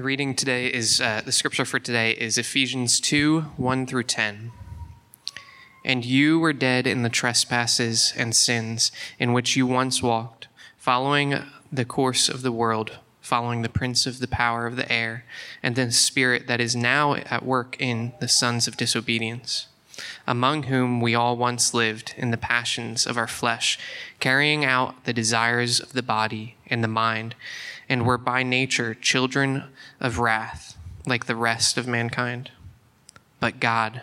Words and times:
The 0.00 0.06
reading 0.06 0.34
today 0.34 0.68
is 0.68 0.98
uh, 0.98 1.20
the 1.22 1.30
scripture 1.30 1.66
for 1.66 1.78
today 1.78 2.12
is 2.12 2.38
Ephesians 2.38 3.00
2 3.00 3.42
1 3.58 3.86
through 3.86 4.04
10. 4.04 4.50
And 5.84 6.06
you 6.06 6.38
were 6.38 6.54
dead 6.54 6.86
in 6.86 7.02
the 7.02 7.10
trespasses 7.10 8.14
and 8.16 8.34
sins 8.34 8.92
in 9.18 9.34
which 9.34 9.56
you 9.56 9.66
once 9.66 10.02
walked, 10.02 10.48
following 10.78 11.42
the 11.70 11.84
course 11.84 12.30
of 12.30 12.40
the 12.40 12.50
world, 12.50 12.92
following 13.20 13.60
the 13.60 13.68
prince 13.68 14.06
of 14.06 14.20
the 14.20 14.26
power 14.26 14.66
of 14.66 14.76
the 14.76 14.90
air, 14.90 15.26
and 15.62 15.76
the 15.76 15.92
spirit 15.92 16.46
that 16.46 16.62
is 16.62 16.74
now 16.74 17.16
at 17.16 17.44
work 17.44 17.76
in 17.78 18.14
the 18.20 18.28
sons 18.28 18.66
of 18.66 18.78
disobedience, 18.78 19.66
among 20.26 20.62
whom 20.62 21.02
we 21.02 21.14
all 21.14 21.36
once 21.36 21.74
lived 21.74 22.14
in 22.16 22.30
the 22.30 22.38
passions 22.38 23.06
of 23.06 23.18
our 23.18 23.28
flesh, 23.28 23.78
carrying 24.18 24.64
out 24.64 25.04
the 25.04 25.12
desires 25.12 25.78
of 25.78 25.92
the 25.92 26.02
body 26.02 26.56
and 26.68 26.82
the 26.82 26.88
mind, 26.88 27.34
and 27.90 28.06
were 28.06 28.16
by 28.16 28.44
nature 28.44 28.94
children 28.94 29.64
of 29.98 30.20
wrath, 30.20 30.78
like 31.06 31.26
the 31.26 31.34
rest 31.34 31.76
of 31.76 31.88
mankind. 31.88 32.52
But 33.40 33.58
God, 33.58 34.02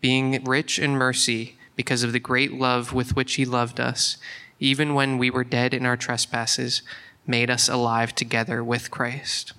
being 0.00 0.44
rich 0.44 0.78
in 0.78 0.92
mercy, 0.92 1.58
because 1.74 2.04
of 2.04 2.12
the 2.12 2.20
great 2.20 2.52
love 2.54 2.92
with 2.92 3.16
which 3.16 3.34
He 3.34 3.44
loved 3.44 3.80
us, 3.80 4.16
even 4.60 4.94
when 4.94 5.18
we 5.18 5.28
were 5.28 5.44
dead 5.44 5.74
in 5.74 5.84
our 5.84 5.96
trespasses, 5.96 6.82
made 7.26 7.50
us 7.50 7.68
alive 7.68 8.14
together 8.14 8.62
with 8.62 8.92
Christ. 8.92 9.52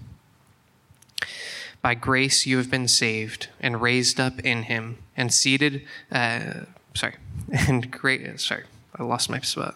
By 1.81 1.93
grace 1.93 2.45
you 2.45 2.57
have 2.57 2.71
been 2.71 2.87
saved 2.87 3.49
and 3.59 3.81
raised 3.81 4.17
up 4.19 4.39
in 4.39 4.63
Him 4.63 4.99
and 5.17 5.33
seated. 5.33 5.85
Uh, 6.09 6.61
sorry, 6.93 7.15
and 7.51 7.91
great. 7.91 8.39
Sorry, 8.39 8.63
I 8.95 9.03
lost 9.03 9.29
my 9.29 9.41
spot. 9.41 9.75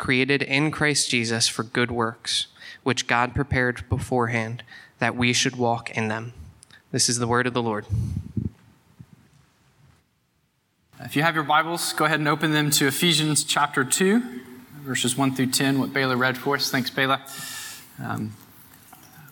created 0.00 0.42
in 0.42 0.70
Christ 0.70 1.10
Jesus 1.10 1.46
for 1.46 1.62
good 1.62 1.90
works, 1.90 2.46
which 2.82 3.06
God 3.06 3.34
prepared 3.34 3.86
beforehand 3.88 4.64
that 4.98 5.14
we 5.14 5.32
should 5.32 5.56
walk 5.56 5.90
in 5.90 6.08
them. 6.08 6.32
This 6.90 7.08
is 7.08 7.18
the 7.18 7.26
word 7.28 7.46
of 7.46 7.52
the 7.52 7.62
Lord. 7.62 7.84
If 11.00 11.16
you 11.16 11.22
have 11.22 11.34
your 11.34 11.44
Bibles, 11.44 11.92
go 11.92 12.06
ahead 12.06 12.18
and 12.18 12.28
open 12.28 12.52
them 12.52 12.70
to 12.72 12.86
Ephesians 12.86 13.44
chapter 13.44 13.84
2, 13.84 14.22
verses 14.80 15.16
1 15.16 15.34
through 15.34 15.48
10, 15.48 15.78
what 15.78 15.90
Bayla 15.90 16.18
read 16.18 16.36
for 16.36 16.56
us. 16.56 16.70
Thanks, 16.70 16.90
Bayla. 16.90 17.20
Um, 18.02 18.34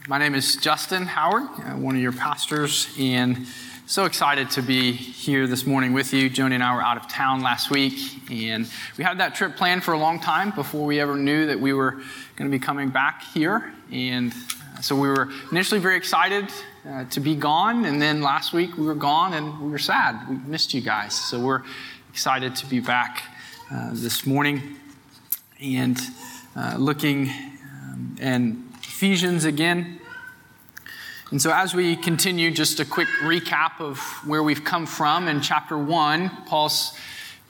my 0.07 0.19
name 0.19 0.35
is 0.35 0.57
Justin 0.57 1.07
Howard, 1.07 1.45
uh, 1.45 1.77
one 1.77 1.97
of 1.97 2.03
your 2.03 2.13
pastors, 2.13 2.95
and 2.99 3.47
so 3.89 4.05
excited 4.05 4.51
to 4.51 4.61
be 4.61 4.93
here 4.93 5.47
this 5.47 5.65
morning 5.65 5.95
with 5.95 6.13
you. 6.13 6.29
Joni 6.29 6.53
and 6.53 6.63
I 6.63 6.75
were 6.75 6.83
out 6.83 6.99
of 6.99 7.09
town 7.09 7.41
last 7.41 7.71
week, 7.71 7.99
and 8.31 8.69
we 8.99 9.03
had 9.03 9.21
that 9.21 9.35
trip 9.35 9.57
planned 9.57 9.83
for 9.83 9.95
a 9.95 9.99
long 9.99 10.21
time 10.21 10.51
before 10.51 10.85
we 10.85 11.01
ever 11.01 11.17
knew 11.17 11.47
that 11.47 11.59
we 11.59 11.73
were 11.73 11.93
going 12.37 12.51
to 12.51 12.51
be 12.51 12.59
coming 12.59 12.91
back 12.91 13.23
here. 13.33 13.73
And 13.91 14.35
uh, 14.77 14.83
so 14.83 14.95
we 14.95 15.09
were 15.09 15.31
initially 15.51 15.81
very 15.81 15.97
excited 15.97 16.51
uh, 16.87 17.07
to 17.07 17.21
be 17.21 17.35
gone, 17.35 17.87
and 17.87 18.01
then 18.01 18.21
last 18.21 18.53
week 18.53 18.77
we 18.77 18.85
were 18.85 18.95
gone 18.95 19.33
and 19.33 19.59
we 19.59 19.71
were 19.71 19.79
sad. 19.79 20.29
We 20.29 20.37
missed 20.37 20.75
you 20.75 20.83
guys. 20.83 21.15
So 21.15 21.41
we're 21.41 21.63
excited 22.11 22.57
to 22.57 22.67
be 22.67 22.81
back 22.81 23.23
uh, 23.73 23.93
this 23.95 24.27
morning 24.27 24.77
and 25.63 25.99
uh, 26.55 26.75
looking 26.77 27.31
um, 27.31 28.17
and 28.21 28.71
Ephesians 28.83 29.47
again. 29.47 29.98
And 31.31 31.43
so, 31.43 31.53
as 31.53 31.75
we 31.75 31.95
continue, 31.95 32.51
just 32.51 32.81
a 32.81 32.87
quick 32.87 33.09
recap 33.21 33.81
of 33.81 33.99
where 34.27 34.43
we've 34.43 34.65
come 34.65 34.87
from. 34.87 35.29
In 35.29 35.43
chapter 35.43 35.77
one, 35.77 36.31
Paul's 36.47 36.97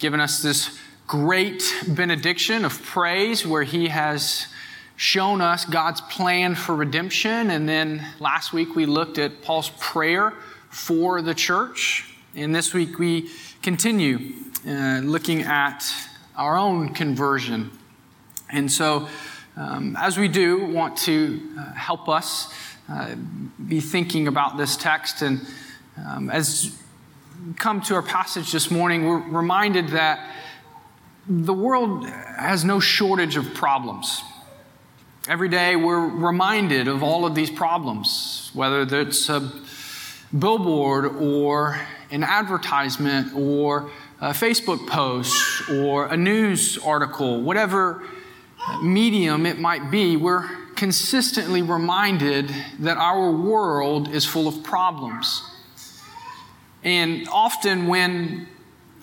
given 0.00 0.18
us 0.18 0.42
this 0.42 0.76
great 1.06 1.62
benediction 1.86 2.64
of 2.64 2.82
praise 2.82 3.46
where 3.46 3.62
he 3.62 3.86
has 3.86 4.48
shown 4.96 5.40
us 5.40 5.64
God's 5.64 6.00
plan 6.00 6.56
for 6.56 6.74
redemption. 6.74 7.50
And 7.52 7.68
then 7.68 8.04
last 8.18 8.52
week 8.52 8.74
we 8.74 8.84
looked 8.84 9.16
at 9.16 9.42
Paul's 9.42 9.70
prayer 9.78 10.34
for 10.70 11.22
the 11.22 11.34
church. 11.34 12.04
And 12.34 12.52
this 12.52 12.74
week 12.74 12.98
we 12.98 13.30
continue 13.62 14.32
uh, 14.66 15.02
looking 15.04 15.42
at 15.42 15.84
our 16.34 16.56
own 16.56 16.94
conversion. 16.94 17.70
And 18.50 18.72
so, 18.72 19.08
um, 19.56 19.96
as 19.96 20.18
we 20.18 20.26
do, 20.26 20.66
want 20.66 20.96
to 20.98 21.40
uh, 21.56 21.72
help 21.74 22.08
us 22.08 22.52
be 23.66 23.80
thinking 23.80 24.28
about 24.28 24.56
this 24.56 24.76
text. 24.76 25.22
And 25.22 25.46
um, 26.06 26.30
as 26.30 26.76
come 27.56 27.80
to 27.82 27.94
our 27.94 28.02
passage 28.02 28.52
this 28.52 28.70
morning, 28.70 29.06
we're 29.06 29.18
reminded 29.18 29.88
that 29.88 30.34
the 31.28 31.52
world 31.52 32.06
has 32.06 32.64
no 32.64 32.80
shortage 32.80 33.36
of 33.36 33.54
problems. 33.54 34.22
Every 35.28 35.50
day 35.50 35.76
we're 35.76 36.06
reminded 36.08 36.88
of 36.88 37.02
all 37.02 37.26
of 37.26 37.34
these 37.34 37.50
problems, 37.50 38.50
whether 38.54 38.82
it's 39.00 39.28
a 39.28 39.52
billboard 40.36 41.04
or 41.04 41.78
an 42.10 42.24
advertisement 42.24 43.34
or 43.34 43.90
a 44.20 44.30
Facebook 44.30 44.86
post 44.86 45.68
or 45.70 46.06
a 46.06 46.16
news 46.16 46.78
article, 46.78 47.42
whatever 47.42 48.02
medium 48.82 49.46
it 49.46 49.58
might 49.58 49.90
be, 49.90 50.16
we're 50.16 50.48
consistently 50.78 51.60
reminded 51.60 52.54
that 52.78 52.96
our 52.96 53.32
world 53.32 54.08
is 54.14 54.24
full 54.24 54.46
of 54.46 54.62
problems. 54.62 55.42
And 56.84 57.28
often, 57.32 57.88
when 57.88 58.46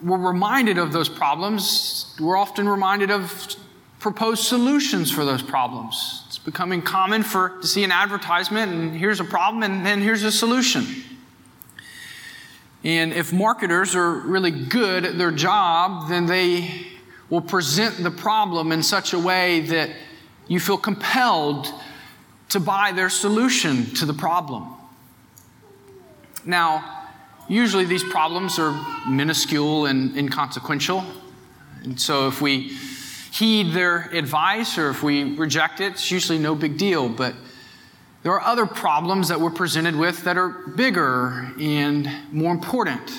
we're 0.02 0.18
reminded 0.18 0.78
of 0.78 0.94
those 0.94 1.10
problems, 1.10 2.16
we're 2.18 2.38
often 2.38 2.70
reminded 2.70 3.12
of 3.12 3.58
proposed 4.00 4.46
solutions 4.46 5.12
for 5.12 5.26
those 5.26 5.42
problems. 5.42 6.24
It's 6.28 6.38
becoming 6.38 6.82
common 6.82 7.24
for 7.24 7.50
to 7.60 7.68
see 7.68 7.84
an 7.84 7.92
advertisement 7.92 8.72
and 8.72 8.96
here's 8.96 9.20
a 9.20 9.26
problem 9.26 9.64
and 9.64 9.86
then 9.86 10.02
here's 10.02 10.24
a 10.24 10.32
solution. 10.32 10.86
And 12.86 13.12
if 13.12 13.34
marketers 13.34 13.96
are 13.96 14.12
really 14.12 14.52
good 14.52 15.04
at 15.04 15.18
their 15.18 15.32
job, 15.32 16.08
then 16.08 16.26
they 16.26 16.88
will 17.30 17.42
present 17.42 18.02
the 18.02 18.12
problem 18.12 18.72
in 18.72 18.82
such 18.82 19.12
a 19.12 19.20
way 19.20 19.62
that 19.62 19.90
you 20.48 20.60
feel 20.60 20.78
compelled 20.78 21.68
to 22.50 22.60
buy 22.60 22.92
their 22.92 23.10
solution 23.10 23.86
to 23.96 24.06
the 24.06 24.14
problem. 24.14 24.68
Now, 26.46 27.08
usually 27.48 27.86
these 27.86 28.04
problems 28.04 28.60
are 28.60 28.74
minuscule 29.08 29.88
and 29.88 30.16
inconsequential. 30.16 31.04
And 31.84 32.00
so 32.00 32.28
if 32.28 32.42
we 32.42 32.78
heed 33.32 33.74
their 33.74 34.10
advice 34.14 34.78
or 34.78 34.90
if 34.90 35.04
we 35.04 35.36
reject 35.36 35.82
it, 35.82 35.94
it's 35.94 36.12
usually 36.12 36.40
no 36.40 36.56
big 36.56 36.78
deal. 36.78 37.10
But 37.10 37.36
there 38.24 38.32
are 38.32 38.42
other 38.42 38.66
problems 38.66 39.28
that 39.28 39.40
we're 39.40 39.52
presented 39.52 39.96
with 39.96 40.24
that 40.24 40.38
are 40.38 40.50
bigger 40.50 41.52
and 41.60 42.10
more 42.32 42.54
important. 42.54 43.12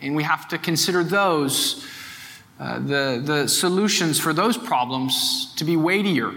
And 0.00 0.14
we 0.14 0.22
have 0.24 0.48
to 0.48 0.58
consider 0.58 1.02
those, 1.02 1.86
uh, 2.60 2.78
the, 2.80 3.22
the 3.24 3.48
solutions 3.48 4.20
for 4.20 4.32
those 4.32 4.58
problems, 4.58 5.54
to 5.56 5.64
be 5.64 5.76
weightier. 5.76 6.32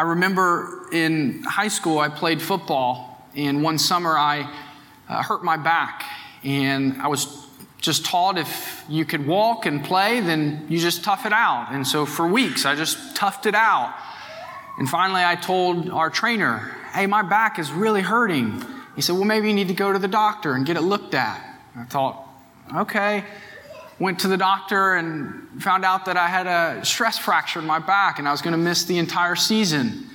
I 0.00 0.04
remember 0.04 0.86
in 0.92 1.42
high 1.42 1.68
school, 1.68 1.98
I 1.98 2.08
played 2.08 2.40
football, 2.40 3.22
and 3.36 3.62
one 3.62 3.76
summer 3.76 4.16
I 4.16 4.50
uh, 5.06 5.22
hurt 5.22 5.44
my 5.44 5.58
back. 5.58 6.04
And 6.42 7.02
I 7.02 7.08
was 7.08 7.46
just 7.82 8.06
taught 8.06 8.38
if 8.38 8.82
you 8.88 9.04
could 9.04 9.26
walk 9.26 9.66
and 9.66 9.84
play, 9.84 10.20
then 10.20 10.64
you 10.70 10.78
just 10.78 11.04
tough 11.04 11.26
it 11.26 11.34
out. 11.34 11.68
And 11.72 11.86
so 11.86 12.06
for 12.06 12.26
weeks, 12.26 12.64
I 12.64 12.76
just 12.76 13.14
toughed 13.14 13.44
it 13.44 13.54
out. 13.54 13.94
And 14.78 14.88
finally, 14.88 15.22
I 15.22 15.34
told 15.34 15.90
our 15.90 16.08
trainer, 16.08 16.74
Hey, 16.94 17.06
my 17.06 17.20
back 17.20 17.58
is 17.58 17.70
really 17.70 18.00
hurting. 18.00 18.64
He 18.96 19.02
said, 19.02 19.16
Well, 19.16 19.26
maybe 19.26 19.48
you 19.48 19.54
need 19.54 19.68
to 19.68 19.74
go 19.74 19.92
to 19.92 19.98
the 19.98 20.08
doctor 20.08 20.54
and 20.54 20.64
get 20.64 20.78
it 20.78 20.82
looked 20.82 21.12
at. 21.12 21.44
I 21.76 21.84
thought, 21.84 22.26
Okay 22.74 23.22
went 24.00 24.18
to 24.20 24.28
the 24.28 24.36
doctor 24.36 24.94
and 24.94 25.62
found 25.62 25.84
out 25.84 26.06
that 26.06 26.16
I 26.16 26.26
had 26.26 26.46
a 26.46 26.84
stress 26.84 27.18
fracture 27.18 27.60
in 27.60 27.66
my 27.66 27.78
back 27.78 28.18
and 28.18 28.26
I 28.26 28.32
was 28.32 28.40
going 28.40 28.52
to 28.52 28.58
miss 28.58 28.84
the 28.84 28.98
entire 28.98 29.36
season. 29.36 30.06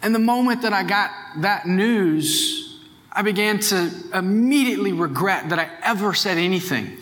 And 0.00 0.14
the 0.14 0.20
moment 0.20 0.62
that 0.62 0.72
I 0.72 0.84
got 0.84 1.10
that 1.38 1.66
news, 1.66 2.78
I 3.10 3.22
began 3.22 3.58
to 3.58 3.90
immediately 4.14 4.92
regret 4.92 5.48
that 5.48 5.58
I 5.58 5.68
ever 5.82 6.14
said 6.14 6.38
anything. 6.38 6.96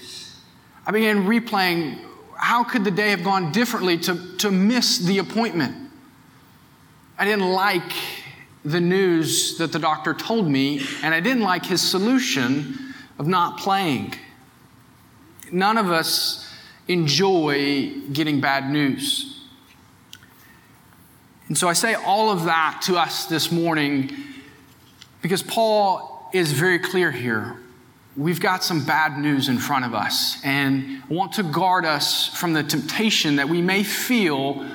I 0.87 0.93
began 0.93 1.25
replaying 1.25 1.99
how 2.37 2.65
could 2.65 2.85
the 2.85 2.91
day 2.91 3.11
have 3.11 3.23
gone 3.23 3.53
differently 3.53 3.99
to, 3.99 4.37
to 4.39 4.51
miss 4.51 4.99
the 4.99 5.19
appointment? 5.19 5.91
I 7.19 7.25
didn't 7.25 7.53
like 7.53 7.93
the 8.65 8.81
news 8.81 9.59
that 9.59 9.73
the 9.73 9.79
doctor 9.79 10.15
told 10.15 10.49
me, 10.49 10.81
and 11.03 11.15
I 11.15 11.21
didn't 11.21 11.43
like 11.43 11.67
his 11.67 11.83
solution 11.83 12.95
of 13.19 13.27
not 13.27 13.59
playing. 13.59 14.15
None 15.55 15.79
of 15.79 15.89
us 15.89 16.45
enjoy 16.89 17.93
getting 18.13 18.41
bad 18.41 18.69
news. 18.69 19.41
And 21.47 21.57
so 21.57 21.69
I 21.69 21.75
say 21.75 21.95
all 21.95 22.31
of 22.31 22.47
that 22.47 22.83
to 22.87 22.97
us 22.97 23.27
this 23.27 23.53
morning 23.53 24.11
because 25.23 25.45
Paul 25.45 26.29
is 26.35 26.51
very 26.51 26.81
clear 26.81 27.13
here. 27.13 27.57
We've 28.17 28.41
got 28.41 28.65
some 28.65 28.85
bad 28.85 29.17
news 29.17 29.49
in 29.49 29.59
front 29.59 29.85
of 29.85 29.95
us, 29.95 30.41
and 30.45 31.03
want 31.09 31.35
to 31.35 31.45
guard 31.45 31.85
us 31.85 32.29
from 32.37 32.53
the 32.53 32.65
temptation 32.65 33.37
that 33.37 33.49
we 33.49 33.63
may 33.63 33.85
feel 33.85 34.69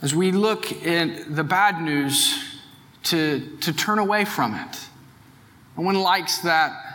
as 0.00 0.14
we 0.14 0.32
look 0.32 0.72
at 0.86 1.36
the 1.36 1.44
bad 1.44 1.82
news 1.82 2.42
to, 3.04 3.40
to 3.60 3.72
turn 3.74 3.98
away 3.98 4.24
from 4.24 4.54
it. 4.54 4.78
No 5.76 5.84
one 5.84 5.96
likes 5.96 6.38
that 6.38 6.89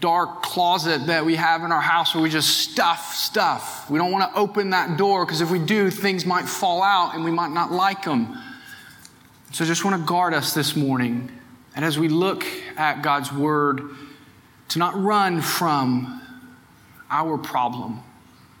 dark 0.00 0.42
closet 0.42 1.06
that 1.06 1.24
we 1.24 1.36
have 1.36 1.62
in 1.62 1.72
our 1.72 1.80
house 1.80 2.14
where 2.14 2.22
we 2.22 2.30
just 2.30 2.58
stuff 2.58 3.14
stuff. 3.14 3.88
We 3.88 3.98
don't 3.98 4.12
want 4.12 4.30
to 4.30 4.38
open 4.38 4.70
that 4.70 4.98
door 4.98 5.24
because 5.24 5.40
if 5.40 5.50
we 5.50 5.58
do, 5.58 5.90
things 5.90 6.26
might 6.26 6.46
fall 6.46 6.82
out 6.82 7.14
and 7.14 7.24
we 7.24 7.30
might 7.30 7.52
not 7.52 7.72
like 7.72 8.04
them. 8.04 8.36
So 9.52 9.64
just 9.64 9.84
want 9.84 9.96
to 10.00 10.06
guard 10.06 10.34
us 10.34 10.52
this 10.52 10.76
morning. 10.76 11.30
And 11.74 11.84
as 11.84 11.98
we 11.98 12.08
look 12.08 12.44
at 12.76 13.02
God's 13.02 13.32
word, 13.32 13.82
to 14.68 14.78
not 14.78 15.00
run 15.00 15.40
from 15.40 16.20
our 17.10 17.38
problem. 17.38 18.00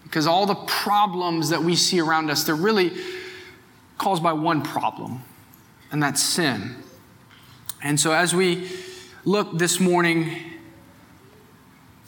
Because 0.04 0.26
all 0.26 0.46
the 0.46 0.54
problems 0.54 1.50
that 1.50 1.62
we 1.62 1.76
see 1.76 2.00
around 2.00 2.30
us, 2.30 2.44
they're 2.44 2.54
really 2.54 2.92
caused 3.98 4.22
by 4.22 4.32
one 4.32 4.62
problem, 4.62 5.22
and 5.90 6.02
that's 6.02 6.22
sin. 6.22 6.76
And 7.82 8.00
so 8.00 8.12
as 8.12 8.34
we 8.34 8.70
look 9.24 9.58
this 9.58 9.80
morning, 9.80 10.36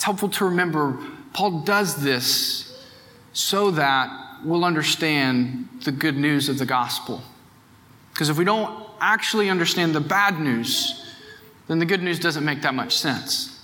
it's 0.01 0.07
helpful 0.07 0.31
to 0.31 0.47
remember 0.47 0.99
Paul 1.35 1.61
does 1.61 2.03
this 2.03 2.87
so 3.35 3.71
that 3.73 4.09
we'll 4.43 4.65
understand 4.65 5.69
the 5.85 5.93
good 5.93 6.17
news 6.17 6.49
of 6.49 6.57
the 6.57 6.65
gospel. 6.65 7.21
Because 8.11 8.31
if 8.31 8.39
we 8.39 8.47
don't 8.47 8.83
actually 8.99 9.51
understand 9.51 9.95
the 9.95 10.01
bad 10.01 10.41
news, 10.41 11.15
then 11.69 11.81
the 11.81 11.85
good 11.85 12.03
news 12.03 12.19
doesn't 12.19 12.47
make 12.47 12.63
that 12.63 12.73
much 12.73 12.97
sense. 12.97 13.61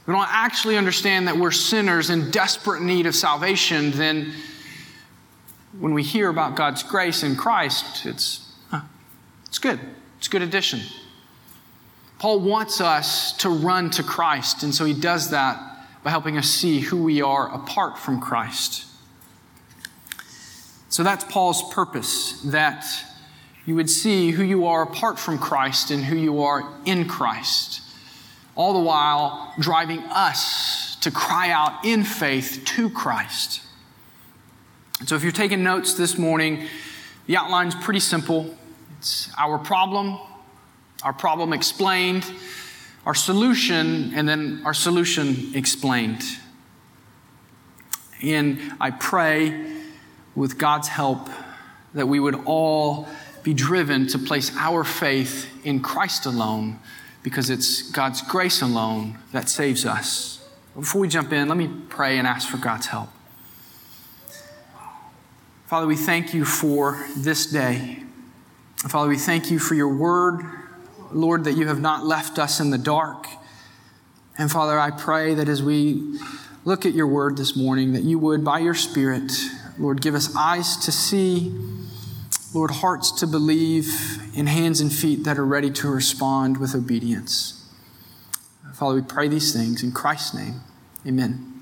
If 0.00 0.08
we 0.08 0.12
don't 0.12 0.28
actually 0.28 0.76
understand 0.76 1.26
that 1.26 1.38
we're 1.38 1.50
sinners 1.50 2.10
in 2.10 2.30
desperate 2.30 2.82
need 2.82 3.06
of 3.06 3.14
salvation, 3.14 3.92
then 3.92 4.34
when 5.80 5.94
we 5.94 6.02
hear 6.02 6.28
about 6.28 6.54
God's 6.54 6.82
grace 6.82 7.22
in 7.22 7.34
Christ, 7.34 8.04
it's, 8.04 8.46
it's 9.46 9.58
good. 9.58 9.80
It's 10.18 10.26
a 10.26 10.30
good 10.30 10.42
addition. 10.42 10.82
Paul 12.22 12.38
wants 12.38 12.80
us 12.80 13.32
to 13.38 13.50
run 13.50 13.90
to 13.90 14.04
Christ, 14.04 14.62
and 14.62 14.72
so 14.72 14.84
he 14.84 14.94
does 14.94 15.30
that 15.30 15.60
by 16.04 16.10
helping 16.10 16.38
us 16.38 16.48
see 16.48 16.78
who 16.78 17.02
we 17.02 17.20
are 17.20 17.52
apart 17.52 17.98
from 17.98 18.20
Christ. 18.20 18.86
So 20.88 21.02
that's 21.02 21.24
Paul's 21.24 21.74
purpose, 21.74 22.40
that 22.42 22.84
you 23.66 23.74
would 23.74 23.90
see 23.90 24.30
who 24.30 24.44
you 24.44 24.66
are 24.66 24.82
apart 24.82 25.18
from 25.18 25.36
Christ 25.36 25.90
and 25.90 26.04
who 26.04 26.14
you 26.14 26.42
are 26.42 26.72
in 26.84 27.08
Christ, 27.08 27.80
all 28.54 28.72
the 28.72 28.78
while 28.78 29.52
driving 29.58 29.98
us 30.04 30.94
to 31.00 31.10
cry 31.10 31.50
out 31.50 31.84
in 31.84 32.04
faith 32.04 32.62
to 32.66 32.88
Christ. 32.88 33.62
So 35.06 35.16
if 35.16 35.24
you're 35.24 35.32
taking 35.32 35.64
notes 35.64 35.94
this 35.94 36.16
morning, 36.16 36.68
the 37.26 37.36
outline's 37.36 37.74
pretty 37.74 37.98
simple. 37.98 38.56
It's 39.00 39.28
our 39.36 39.58
problem, 39.58 40.20
our 41.02 41.12
problem 41.12 41.52
explained, 41.52 42.24
our 43.04 43.14
solution, 43.14 44.12
and 44.14 44.28
then 44.28 44.62
our 44.64 44.74
solution 44.74 45.52
explained. 45.54 46.22
And 48.22 48.60
I 48.80 48.90
pray 48.90 49.72
with 50.34 50.58
God's 50.58 50.88
help 50.88 51.28
that 51.94 52.06
we 52.06 52.20
would 52.20 52.40
all 52.46 53.08
be 53.42 53.52
driven 53.52 54.06
to 54.08 54.18
place 54.18 54.56
our 54.56 54.84
faith 54.84 55.48
in 55.64 55.80
Christ 55.80 56.26
alone 56.26 56.78
because 57.22 57.50
it's 57.50 57.90
God's 57.90 58.22
grace 58.22 58.62
alone 58.62 59.18
that 59.32 59.48
saves 59.48 59.84
us. 59.84 60.48
Before 60.74 61.00
we 61.00 61.08
jump 61.08 61.32
in, 61.32 61.48
let 61.48 61.58
me 61.58 61.68
pray 61.88 62.18
and 62.18 62.26
ask 62.26 62.48
for 62.48 62.56
God's 62.56 62.86
help. 62.86 63.10
Father, 65.66 65.86
we 65.86 65.96
thank 65.96 66.34
you 66.34 66.44
for 66.44 67.04
this 67.16 67.46
day. 67.46 68.02
Father, 68.76 69.08
we 69.08 69.18
thank 69.18 69.50
you 69.50 69.58
for 69.58 69.74
your 69.74 69.94
word, 69.94 70.44
Lord, 71.14 71.44
that 71.44 71.52
you 71.52 71.68
have 71.68 71.80
not 71.80 72.04
left 72.04 72.38
us 72.38 72.60
in 72.60 72.70
the 72.70 72.78
dark. 72.78 73.26
And 74.38 74.50
Father, 74.50 74.78
I 74.78 74.90
pray 74.90 75.34
that 75.34 75.48
as 75.48 75.62
we 75.62 76.18
look 76.64 76.86
at 76.86 76.94
your 76.94 77.06
word 77.06 77.36
this 77.36 77.56
morning, 77.56 77.92
that 77.92 78.02
you 78.02 78.18
would, 78.18 78.44
by 78.44 78.60
your 78.60 78.74
Spirit, 78.74 79.32
Lord, 79.78 80.00
give 80.00 80.14
us 80.14 80.34
eyes 80.36 80.76
to 80.84 80.92
see, 80.92 81.54
Lord, 82.54 82.70
hearts 82.70 83.10
to 83.20 83.26
believe, 83.26 83.88
and 84.36 84.48
hands 84.48 84.80
and 84.80 84.92
feet 84.92 85.24
that 85.24 85.38
are 85.38 85.46
ready 85.46 85.70
to 85.70 85.90
respond 85.90 86.58
with 86.58 86.74
obedience. 86.74 87.58
Father, 88.74 88.96
we 88.96 89.02
pray 89.02 89.28
these 89.28 89.52
things 89.52 89.82
in 89.82 89.92
Christ's 89.92 90.34
name. 90.34 90.60
Amen. 91.06 91.52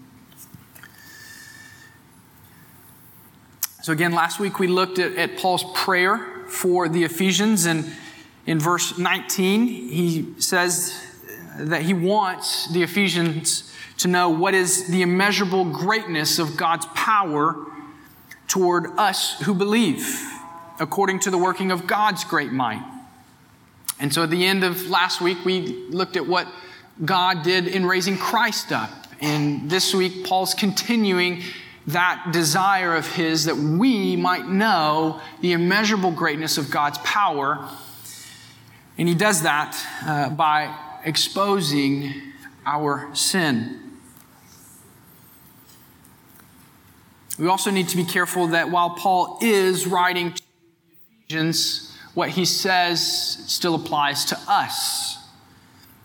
So, 3.83 3.93
again, 3.93 4.13
last 4.13 4.39
week 4.39 4.59
we 4.59 4.67
looked 4.69 4.99
at, 4.99 5.17
at 5.17 5.39
Paul's 5.39 5.65
prayer 5.75 6.19
for 6.49 6.89
the 6.89 7.05
Ephesians, 7.05 7.65
and 7.65 7.91
in 8.47 8.59
verse 8.59 8.99
19, 8.99 9.67
he 9.67 10.35
says 10.39 10.95
that 11.59 11.83
he 11.83 11.95
wants 11.95 12.73
the 12.73 12.83
Ephesians 12.83 13.73
to 13.99 14.09
know 14.09 14.31
what 14.31 14.55
is 14.55 14.89
the 14.89 15.03
immeasurable 15.03 15.65
greatness 15.65 16.39
of 16.39 16.57
God's 16.57 16.87
power 16.95 17.67
toward 18.49 18.87
us 18.99 19.41
who 19.43 19.55
believe, 19.55 20.21
according 20.79 21.21
to 21.21 21.31
the 21.31 21.39
working 21.39 21.71
of 21.71 21.87
God's 21.87 22.25
great 22.25 22.51
might. 22.51 22.83
And 24.01 24.13
so 24.13 24.23
at 24.23 24.31
the 24.31 24.47
end 24.47 24.65
of 24.65 24.89
last 24.89 25.21
week, 25.21 25.45
we 25.45 25.61
looked 25.91 26.17
at 26.17 26.27
what 26.27 26.49
God 27.05 27.43
did 27.43 27.69
in 27.69 27.85
raising 27.85 28.17
Christ 28.17 28.73
up. 28.73 28.91
And 29.21 29.69
this 29.69 29.95
week, 29.95 30.25
Paul's 30.25 30.55
continuing 30.55 31.43
that 31.87 32.31
desire 32.33 32.97
of 32.97 33.07
his 33.07 33.45
that 33.45 33.57
we 33.57 34.17
might 34.17 34.47
know 34.47 35.21
the 35.43 35.53
immeasurable 35.53 36.11
greatness 36.11 36.57
of 36.57 36.71
God's 36.71 36.99
power. 36.99 37.69
And 39.01 39.09
he 39.09 39.15
does 39.15 39.45
that 39.45 39.83
uh, 40.05 40.29
by 40.29 40.77
exposing 41.07 42.13
our 42.67 43.09
sin. 43.15 43.81
We 47.39 47.49
also 47.49 47.71
need 47.71 47.89
to 47.89 47.97
be 47.97 48.05
careful 48.05 48.49
that 48.49 48.71
while 48.71 48.91
Paul 48.91 49.39
is 49.41 49.87
writing 49.87 50.35
to 50.35 50.43
Ephesians, 51.25 51.97
what 52.13 52.29
he 52.29 52.45
says 52.45 53.43
still 53.47 53.75
applies 53.75 54.27
to 54.27 54.39
us. 54.47 55.17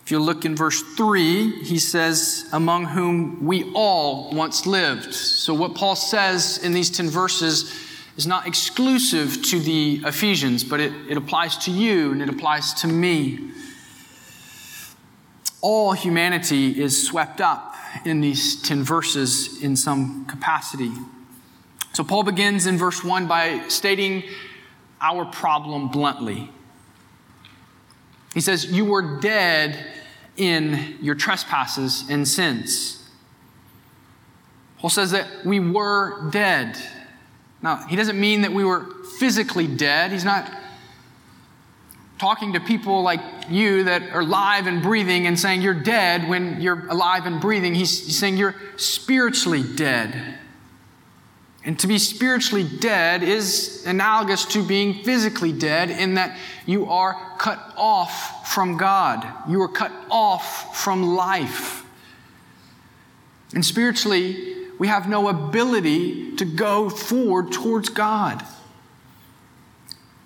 If 0.06 0.12
you 0.12 0.20
look 0.20 0.46
in 0.46 0.56
verse 0.56 0.82
3, 0.96 1.64
he 1.64 1.80
says, 1.80 2.48
Among 2.54 2.86
whom 2.86 3.46
we 3.46 3.74
all 3.74 4.34
once 4.34 4.66
lived. 4.66 5.14
So, 5.14 5.54
what 5.54 5.76
Paul 5.76 5.98
says 5.98 6.64
in 6.64 6.72
these 6.72 6.90
10 6.92 7.10
verses 7.10 7.74
is 8.18 8.26
not 8.26 8.48
exclusive 8.48 9.42
to 9.44 9.60
the 9.60 10.02
Ephesians, 10.06 10.64
but 10.64 10.80
it, 10.80 10.94
it 11.10 11.18
applies 11.18 11.58
to 11.66 11.72
you 11.72 12.12
and 12.12 12.22
it 12.22 12.30
applies 12.30 12.74
to 12.76 12.88
me. 12.88 13.52
All 15.62 15.94
humanity 15.94 16.82
is 16.82 17.08
swept 17.08 17.42
up 17.42 17.76
in 18.06 18.22
these 18.22 18.62
10 18.62 18.84
verses 18.84 19.62
in 19.62 19.76
some 19.76 20.26
capacity. 20.26 20.92
So, 21.94 22.04
Paul 22.04 22.24
begins 22.24 22.68
in 22.68 22.78
verse 22.78 23.04
1 23.04 23.28
by 23.28 23.68
stating 23.70 24.24
our 25.02 25.26
problem 25.26 25.88
bluntly. 25.88 26.50
He 28.34 28.42
says, 28.42 28.66
You 28.66 28.86
were 28.86 29.20
dead 29.20 29.86
in 30.38 30.98
your 31.02 31.16
trespasses 31.16 32.04
and 32.10 32.28
sins. 32.28 33.02
Paul 34.78 34.90
says 34.90 35.12
that 35.12 35.46
we 35.46 35.60
were 35.60 36.30
dead. 36.32 36.78
Now, 37.62 37.78
he 37.88 37.96
doesn't 37.96 38.20
mean 38.20 38.42
that 38.42 38.54
we 38.54 38.64
were 38.64 38.86
physically 39.18 39.68
dead. 39.68 40.12
He's 40.12 40.26
not 40.26 40.52
talking 42.18 42.54
to 42.54 42.60
people 42.60 43.02
like 43.02 43.20
you 43.50 43.84
that 43.86 44.12
are 44.12 44.22
alive 44.22 44.68
and 44.68 44.82
breathing 44.82 45.28
and 45.28 45.40
saying 45.40 45.62
you're 45.62 45.74
dead 45.74 46.30
when 46.30 46.62
you're 46.62 46.88
alive 46.88 47.26
and 47.26 47.42
breathing. 47.42 47.76
He's, 47.76 48.18
saying 48.18 48.38
you're 48.38 48.56
spiritually 48.78 49.64
dead. 49.64 50.40
And 51.66 51.80
to 51.80 51.88
be 51.88 51.98
spiritually 51.98 52.64
dead 52.64 53.24
is 53.24 53.84
analogous 53.88 54.46
to 54.46 54.64
being 54.64 55.04
physically 55.04 55.52
dead 55.52 55.90
in 55.90 56.14
that 56.14 56.38
you 56.66 56.86
are 56.86 57.36
cut 57.40 57.74
off 57.76 58.54
from 58.54 58.78
God. 58.78 59.28
You 59.50 59.62
are 59.64 59.68
cut 59.68 59.92
off 60.10 60.78
from 60.78 61.16
life. 61.16 61.84
And 63.54 63.66
spiritually, 63.66 64.65
we 64.78 64.88
have 64.88 65.08
no 65.08 65.28
ability 65.30 66.36
to 66.36 66.46
go 66.46 66.90
forward 66.90 67.52
towards 67.52 67.90
God. 67.90 68.44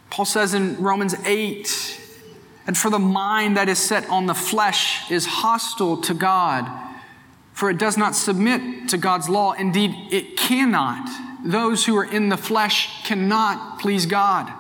Paul 0.09 0.25
says 0.25 0.53
in 0.53 0.81
Romans 0.81 1.15
8 1.25 2.01
And 2.67 2.77
for 2.77 2.89
the 2.89 2.99
mind 2.99 3.57
that 3.57 3.69
is 3.69 3.79
set 3.79 4.09
on 4.09 4.25
the 4.25 4.33
flesh 4.33 5.09
is 5.11 5.25
hostile 5.25 6.01
to 6.01 6.13
God, 6.13 6.67
for 7.53 7.69
it 7.69 7.77
does 7.77 7.97
not 7.97 8.15
submit 8.15 8.89
to 8.89 8.97
God's 8.97 9.29
law. 9.29 9.53
Indeed, 9.53 9.93
it 10.11 10.37
cannot. 10.37 11.07
Those 11.43 11.85
who 11.85 11.95
are 11.97 12.05
in 12.05 12.29
the 12.29 12.37
flesh 12.37 13.05
cannot 13.05 13.79
please 13.79 14.05
God. 14.05 14.51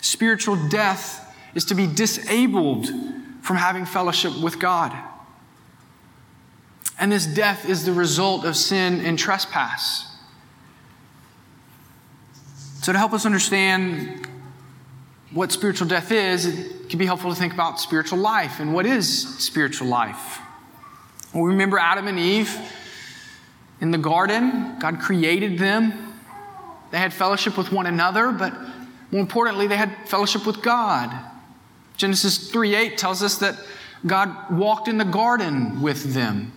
Spiritual 0.00 0.68
death 0.68 1.34
is 1.54 1.64
to 1.66 1.74
be 1.74 1.86
disabled 1.86 2.88
from 3.40 3.56
having 3.56 3.84
fellowship 3.84 4.40
with 4.40 4.58
God. 4.58 4.92
And 7.02 7.10
this 7.10 7.26
death 7.26 7.68
is 7.68 7.84
the 7.84 7.92
result 7.92 8.44
of 8.44 8.56
sin 8.56 9.00
and 9.00 9.18
trespass. 9.18 10.06
So, 12.80 12.92
to 12.92 12.98
help 12.98 13.12
us 13.12 13.26
understand 13.26 14.28
what 15.32 15.50
spiritual 15.50 15.88
death 15.88 16.12
is, 16.12 16.46
it 16.46 16.88
can 16.88 17.00
be 17.00 17.06
helpful 17.06 17.30
to 17.30 17.36
think 17.36 17.54
about 17.54 17.80
spiritual 17.80 18.20
life. 18.20 18.60
And 18.60 18.72
what 18.72 18.86
is 18.86 19.36
spiritual 19.40 19.88
life? 19.88 20.38
Well, 21.34 21.42
remember 21.42 21.76
Adam 21.76 22.06
and 22.06 22.20
Eve 22.20 22.56
in 23.80 23.90
the 23.90 23.98
garden? 23.98 24.78
God 24.78 25.00
created 25.00 25.58
them. 25.58 26.14
They 26.92 26.98
had 26.98 27.12
fellowship 27.12 27.58
with 27.58 27.72
one 27.72 27.86
another, 27.86 28.30
but 28.30 28.54
more 29.10 29.22
importantly, 29.22 29.66
they 29.66 29.76
had 29.76 30.08
fellowship 30.08 30.46
with 30.46 30.62
God. 30.62 31.12
Genesis 31.96 32.48
3 32.52 32.76
8 32.76 32.96
tells 32.96 33.24
us 33.24 33.38
that 33.38 33.56
God 34.06 34.56
walked 34.56 34.86
in 34.86 34.98
the 34.98 35.04
garden 35.04 35.82
with 35.82 36.14
them. 36.14 36.52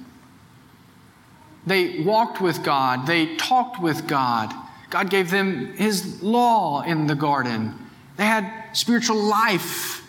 They 1.65 1.99
walked 2.01 2.41
with 2.41 2.63
God, 2.63 3.07
they 3.07 3.35
talked 3.37 3.81
with 3.81 4.07
God. 4.07 4.53
God 4.89 5.09
gave 5.09 5.31
them 5.31 5.73
His 5.73 6.21
law 6.21 6.81
in 6.81 7.07
the 7.07 7.15
garden. 7.15 7.73
They 8.17 8.25
had 8.25 8.69
spiritual 8.73 9.17
life. 9.17 10.03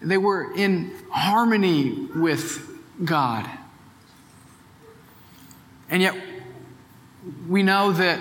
They 0.00 0.18
were 0.18 0.52
in 0.54 0.92
harmony 1.10 2.08
with 2.14 2.68
God. 3.04 3.48
And 5.88 6.02
yet, 6.02 6.16
we 7.48 7.62
know 7.62 7.92
that 7.92 8.18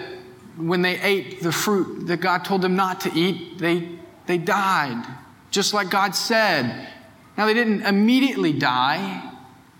when 0.57 0.81
they 0.81 0.99
ate 0.99 1.41
the 1.41 1.51
fruit 1.51 2.07
that 2.07 2.17
God 2.17 2.43
told 2.45 2.61
them 2.61 2.75
not 2.75 3.01
to 3.01 3.13
eat, 3.13 3.57
they, 3.57 3.87
they 4.27 4.37
died, 4.37 5.03
just 5.49 5.73
like 5.73 5.89
God 5.89 6.13
said. 6.13 6.89
Now, 7.37 7.45
they 7.45 7.53
didn't 7.53 7.83
immediately 7.83 8.53
die 8.53 9.31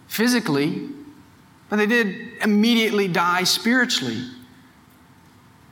physically, 0.08 0.90
but 1.72 1.78
they 1.78 1.88
did 1.88 2.34
immediately 2.44 3.08
die 3.08 3.46
spiritually. 3.46 4.22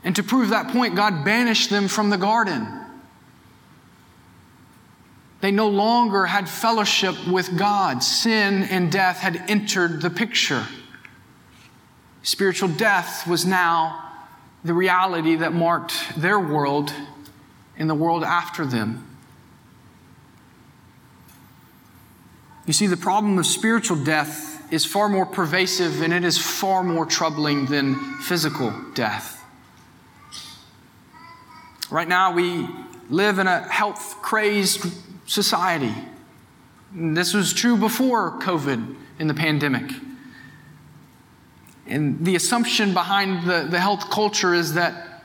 And 0.02 0.16
to 0.16 0.24
prove 0.24 0.50
that 0.50 0.70
point, 0.70 0.96
God 0.96 1.26
banished 1.26 1.70
them 1.70 1.90
from 1.90 2.10
the 2.10 2.18
garden. 2.18 2.66
They 5.42 5.52
no 5.52 5.68
longer 5.68 6.26
had 6.26 6.48
fellowship 6.48 7.28
with 7.28 7.58
God. 7.58 8.02
Sin 8.02 8.64
and 8.64 8.90
death 8.90 9.18
had 9.18 9.44
entered 9.50 10.02
the 10.02 10.10
picture. 10.10 10.66
Spiritual 12.24 12.70
death 12.70 13.28
was 13.28 13.46
now 13.46 14.10
the 14.64 14.74
reality 14.74 15.36
that 15.36 15.52
marked 15.52 15.94
their 16.16 16.40
world 16.40 16.94
and 17.78 17.90
the 17.90 17.96
world 17.96 18.24
after 18.24 18.66
them. 18.66 19.06
You 22.66 22.72
see, 22.72 22.88
the 22.88 22.96
problem 22.96 23.38
of 23.38 23.46
spiritual 23.46 24.02
death 24.02 24.59
is 24.72 24.86
far 24.86 25.10
more 25.10 25.26
pervasive 25.26 26.02
and 26.02 26.14
it 26.14 26.24
is 26.24 26.38
far 26.38 26.84
more 26.84 27.06
troubling 27.06 27.66
than 27.66 27.96
physical 28.20 28.74
death. 28.94 29.44
Right 31.90 32.08
now, 32.08 32.34
we 32.34 32.68
live 33.10 33.40
in 33.40 33.48
a 33.48 33.68
health 33.68 34.18
crazed 34.22 34.86
society. 35.26 35.94
This 36.94 37.34
was 37.34 37.54
true 37.54 37.78
before 37.78 38.40
COVID 38.40 38.96
in 39.20 39.28
the 39.28 39.34
pandemic. 39.34 39.92
And 41.88 42.24
the 42.24 42.36
assumption 42.36 42.94
behind 42.94 43.50
the, 43.50 43.68
the 43.70 43.80
health 43.80 44.12
culture 44.12 44.54
is 44.54 44.76
that 44.76 45.24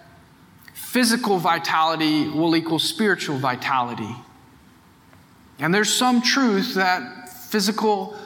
physical 0.73 1.39
vitality 1.39 2.29
will 2.29 2.57
equal 2.57 2.79
spiritual 2.79 3.37
vitality. 3.37 4.15
And 5.59 5.75
there's 5.75 5.93
some 5.93 6.23
truth 6.23 6.75
that 6.75 7.29
physical 7.29 8.17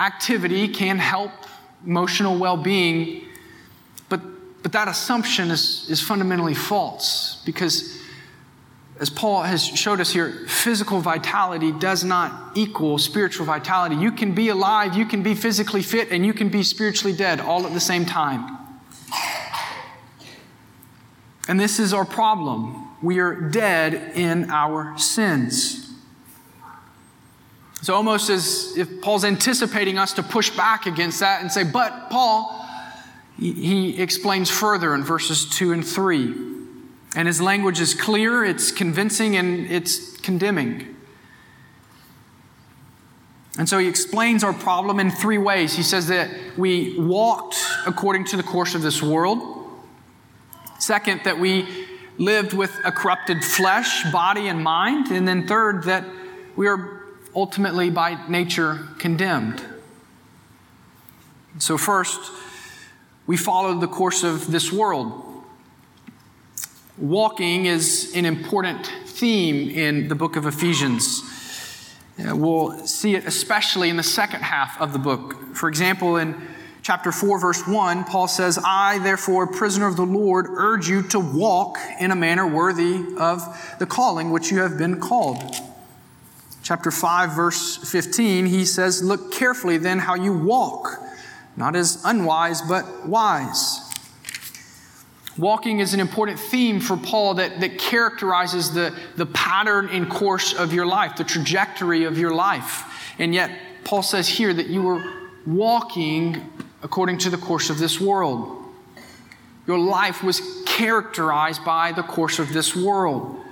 activity 0.00 0.66
can 0.68 0.98
help 0.98 1.30
emotional 1.84 2.38
well 2.38 2.56
being 2.56 3.24
but 4.08 4.20
but 4.62 4.72
that 4.72 4.88
assumption 4.88 5.50
is, 5.50 5.86
is 5.88 6.00
fundamentally 6.00 6.54
false 6.54 7.42
because, 7.46 7.98
as 8.98 9.08
Paul 9.08 9.42
has 9.42 9.64
showed 9.64 10.00
us 10.00 10.12
here, 10.12 10.44
physical 10.46 11.00
vitality 11.00 11.72
does 11.72 12.04
not 12.04 12.56
equal 12.56 12.98
spiritual 12.98 13.46
vitality. 13.46 13.96
You 13.96 14.12
can 14.12 14.34
be 14.34 14.50
alive, 14.50 14.94
you 14.94 15.06
can 15.06 15.22
be 15.22 15.34
physically 15.34 15.82
fit, 15.82 16.10
and 16.10 16.26
you 16.26 16.34
can 16.34 16.50
be 16.50 16.62
spiritually 16.62 17.16
dead 17.16 17.40
all 17.40 17.66
at 17.66 17.72
the 17.72 17.80
same 17.80 18.04
time. 18.04 18.58
And 21.48 21.58
this 21.58 21.80
is 21.80 21.94
our 21.94 22.04
problem. 22.04 22.88
We 23.02 23.18
are 23.18 23.34
dead 23.34 24.12
in 24.14 24.50
our 24.50 24.96
sins. 24.98 25.89
It's 27.80 27.88
almost 27.88 28.28
as 28.28 28.76
if 28.76 29.00
Paul's 29.00 29.24
anticipating 29.24 29.98
us 29.98 30.12
to 30.14 30.22
push 30.22 30.50
back 30.50 30.86
against 30.86 31.20
that 31.20 31.40
and 31.40 31.50
say, 31.50 31.64
But, 31.64 32.10
Paul, 32.10 32.64
he 33.38 34.00
explains 34.00 34.50
further 34.50 34.94
in 34.94 35.02
verses 35.02 35.48
2 35.48 35.72
and 35.72 35.86
3. 35.86 36.34
And 37.16 37.26
his 37.26 37.40
language 37.40 37.80
is 37.80 37.94
clear, 37.94 38.44
it's 38.44 38.70
convincing, 38.70 39.34
and 39.34 39.66
it's 39.70 40.16
condemning. 40.18 40.94
And 43.58 43.68
so 43.68 43.78
he 43.78 43.88
explains 43.88 44.44
our 44.44 44.52
problem 44.52 45.00
in 45.00 45.10
three 45.10 45.38
ways. 45.38 45.74
He 45.74 45.82
says 45.82 46.06
that 46.08 46.30
we 46.56 46.98
walked 46.98 47.56
according 47.86 48.26
to 48.26 48.36
the 48.36 48.42
course 48.42 48.74
of 48.74 48.82
this 48.82 49.02
world. 49.02 49.40
Second, 50.78 51.22
that 51.24 51.38
we 51.38 51.66
lived 52.16 52.52
with 52.52 52.72
a 52.84 52.92
corrupted 52.92 53.42
flesh, 53.42 54.10
body, 54.12 54.48
and 54.48 54.62
mind. 54.62 55.10
And 55.10 55.26
then 55.26 55.48
third, 55.48 55.84
that 55.84 56.04
we 56.56 56.68
are 56.68 56.99
ultimately 57.34 57.90
by 57.90 58.28
nature 58.28 58.88
condemned. 58.98 59.62
So, 61.58 61.76
first, 61.76 62.20
we 63.26 63.36
follow 63.36 63.78
the 63.78 63.88
course 63.88 64.22
of 64.22 64.50
this 64.50 64.72
world. 64.72 65.22
Walking 66.98 67.66
is 67.66 68.12
an 68.14 68.24
important 68.24 68.86
theme 69.06 69.70
in 69.70 70.08
the 70.08 70.14
book 70.14 70.36
of 70.36 70.46
Ephesians. 70.46 71.22
Uh, 72.18 72.36
we'll 72.36 72.86
see 72.86 73.14
it 73.14 73.24
especially 73.26 73.88
in 73.88 73.96
the 73.96 74.02
second 74.02 74.42
half 74.42 74.80
of 74.80 74.92
the 74.92 74.98
book. 74.98 75.36
For 75.54 75.68
example, 75.68 76.16
in 76.16 76.34
chapter 76.82 77.12
4, 77.12 77.40
verse 77.40 77.66
1, 77.66 78.04
Paul 78.04 78.28
says, 78.28 78.58
I, 78.64 78.98
therefore, 78.98 79.46
prisoner 79.46 79.86
of 79.86 79.96
the 79.96 80.04
Lord, 80.04 80.46
urge 80.48 80.88
you 80.88 81.02
to 81.08 81.20
walk 81.20 81.78
in 81.98 82.10
a 82.10 82.16
manner 82.16 82.46
worthy 82.46 83.04
of 83.16 83.76
the 83.78 83.86
calling 83.86 84.30
which 84.30 84.50
you 84.50 84.58
have 84.58 84.76
been 84.76 85.00
called. 85.00 85.54
Chapter 86.70 86.92
5, 86.92 87.32
verse 87.32 87.78
15, 87.78 88.46
he 88.46 88.64
says, 88.64 89.02
Look 89.02 89.32
carefully 89.32 89.76
then 89.76 89.98
how 89.98 90.14
you 90.14 90.32
walk 90.32 91.00
not 91.56 91.74
as 91.74 92.00
unwise, 92.04 92.62
but 92.62 93.08
wise. 93.08 93.80
Walking 95.36 95.80
is 95.80 95.94
an 95.94 95.98
important 95.98 96.38
theme 96.38 96.78
for 96.78 96.96
Paul 96.96 97.34
that, 97.34 97.58
that 97.58 97.76
characterizes 97.78 98.72
the, 98.72 98.96
the 99.16 99.26
pattern 99.26 99.88
and 99.88 100.08
course 100.08 100.54
of 100.54 100.72
your 100.72 100.86
life, 100.86 101.16
the 101.16 101.24
trajectory 101.24 102.04
of 102.04 102.16
your 102.16 102.32
life. 102.32 102.84
And 103.18 103.34
yet, 103.34 103.50
Paul 103.82 104.04
says 104.04 104.28
here 104.28 104.54
that 104.54 104.68
you 104.68 104.82
were 104.82 105.02
walking 105.48 106.40
according 106.84 107.18
to 107.18 107.30
the 107.30 107.38
course 107.38 107.68
of 107.68 107.80
this 107.80 108.00
world. 108.00 108.64
Your 109.66 109.80
life 109.80 110.22
was 110.22 110.40
characterized 110.66 111.64
by 111.64 111.90
the 111.90 112.04
course 112.04 112.38
of 112.38 112.52
this 112.52 112.76
world. 112.76 113.44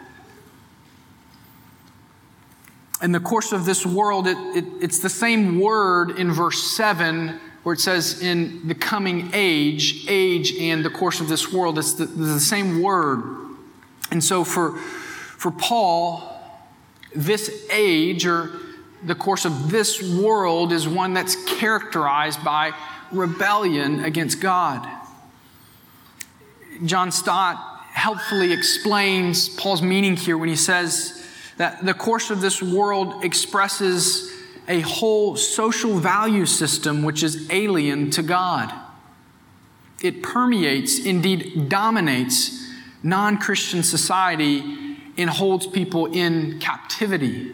In 3.00 3.12
the 3.12 3.21
course 3.21 3.52
of 3.52 3.64
this 3.64 3.87
world, 3.87 4.26
it, 4.26 4.37
it, 4.57 4.64
it's 4.81 4.99
the 4.99 5.09
same 5.09 5.61
word 5.61 6.19
in 6.19 6.33
verse 6.33 6.76
7 6.76 7.38
where 7.62 7.75
it 7.75 7.81
says 7.81 8.23
in 8.23 8.67
the 8.67 8.75
coming 8.75 9.31
age, 9.35 10.07
age 10.09 10.55
and 10.59 10.85
the 10.85 10.90
course 10.90 11.21
of 11.21 11.28
this 11.28 11.52
world, 11.52 11.78
it's 11.78 11.93
the, 11.93 12.07
the 12.07 12.40
same 12.40 12.83
word. 12.83 13.23
And 14.11 14.25
so 14.25 14.43
for, 14.43 14.78
for 14.78 15.50
Paul, 15.50 16.40
this 17.14 17.67
age 17.71 18.26
or 18.26 18.52
the 19.05 19.14
course 19.14 19.45
of 19.45 19.71
this 19.71 20.02
world 20.02 20.73
is 20.73 20.88
one 20.88 21.14
that's 21.14 21.37
characterized 21.59 22.43
by 22.43 22.73
rebellion 23.12 24.02
against 24.05 24.40
God. 24.40 24.88
John 26.85 27.12
Stott 27.12 27.57
helpfully 27.93 28.52
explains 28.52 29.49
Paul's 29.49 29.83
meaning 29.83 30.17
here 30.17 30.38
when 30.38 30.49
he 30.49 30.57
says 30.57 31.27
that 31.59 31.85
the 31.85 31.95
course 31.95 32.31
of 32.31 32.41
this 32.41 32.62
world 32.62 33.25
expresses 33.25 34.33
a 34.69 34.81
whole 34.81 35.37
social 35.37 35.99
value 35.99 36.47
system 36.47 37.03
which 37.03 37.23
is 37.23 37.50
alien 37.50 38.11
to 38.12 38.23
God. 38.23 38.73
It 40.00 40.23
permeates, 40.23 41.05
indeed 41.05 41.69
dominates, 41.69 42.67
non 43.03 43.38
Christian 43.38 43.83
society 43.83 44.97
and 45.17 45.29
holds 45.29 45.67
people 45.67 46.07
in 46.07 46.61
captivity. 46.61 47.53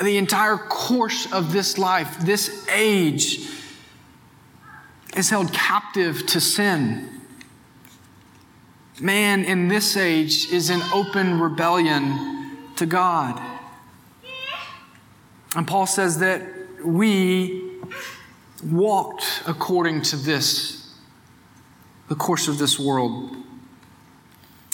The 0.00 0.18
entire 0.18 0.56
course 0.56 1.32
of 1.32 1.52
this 1.52 1.78
life, 1.78 2.18
this 2.20 2.66
age, 2.68 3.48
is 5.16 5.30
held 5.30 5.52
captive 5.52 6.26
to 6.26 6.40
sin. 6.40 7.15
Man 9.00 9.44
in 9.44 9.68
this 9.68 9.96
age 9.96 10.50
is 10.50 10.70
in 10.70 10.80
open 10.94 11.38
rebellion 11.40 12.56
to 12.76 12.86
God. 12.86 13.40
And 15.54 15.66
Paul 15.66 15.86
says 15.86 16.18
that 16.20 16.42
we 16.84 17.62
walked 18.64 19.42
according 19.46 20.02
to 20.02 20.16
this, 20.16 20.94
the 22.08 22.14
course 22.14 22.48
of 22.48 22.58
this 22.58 22.78
world. 22.78 23.36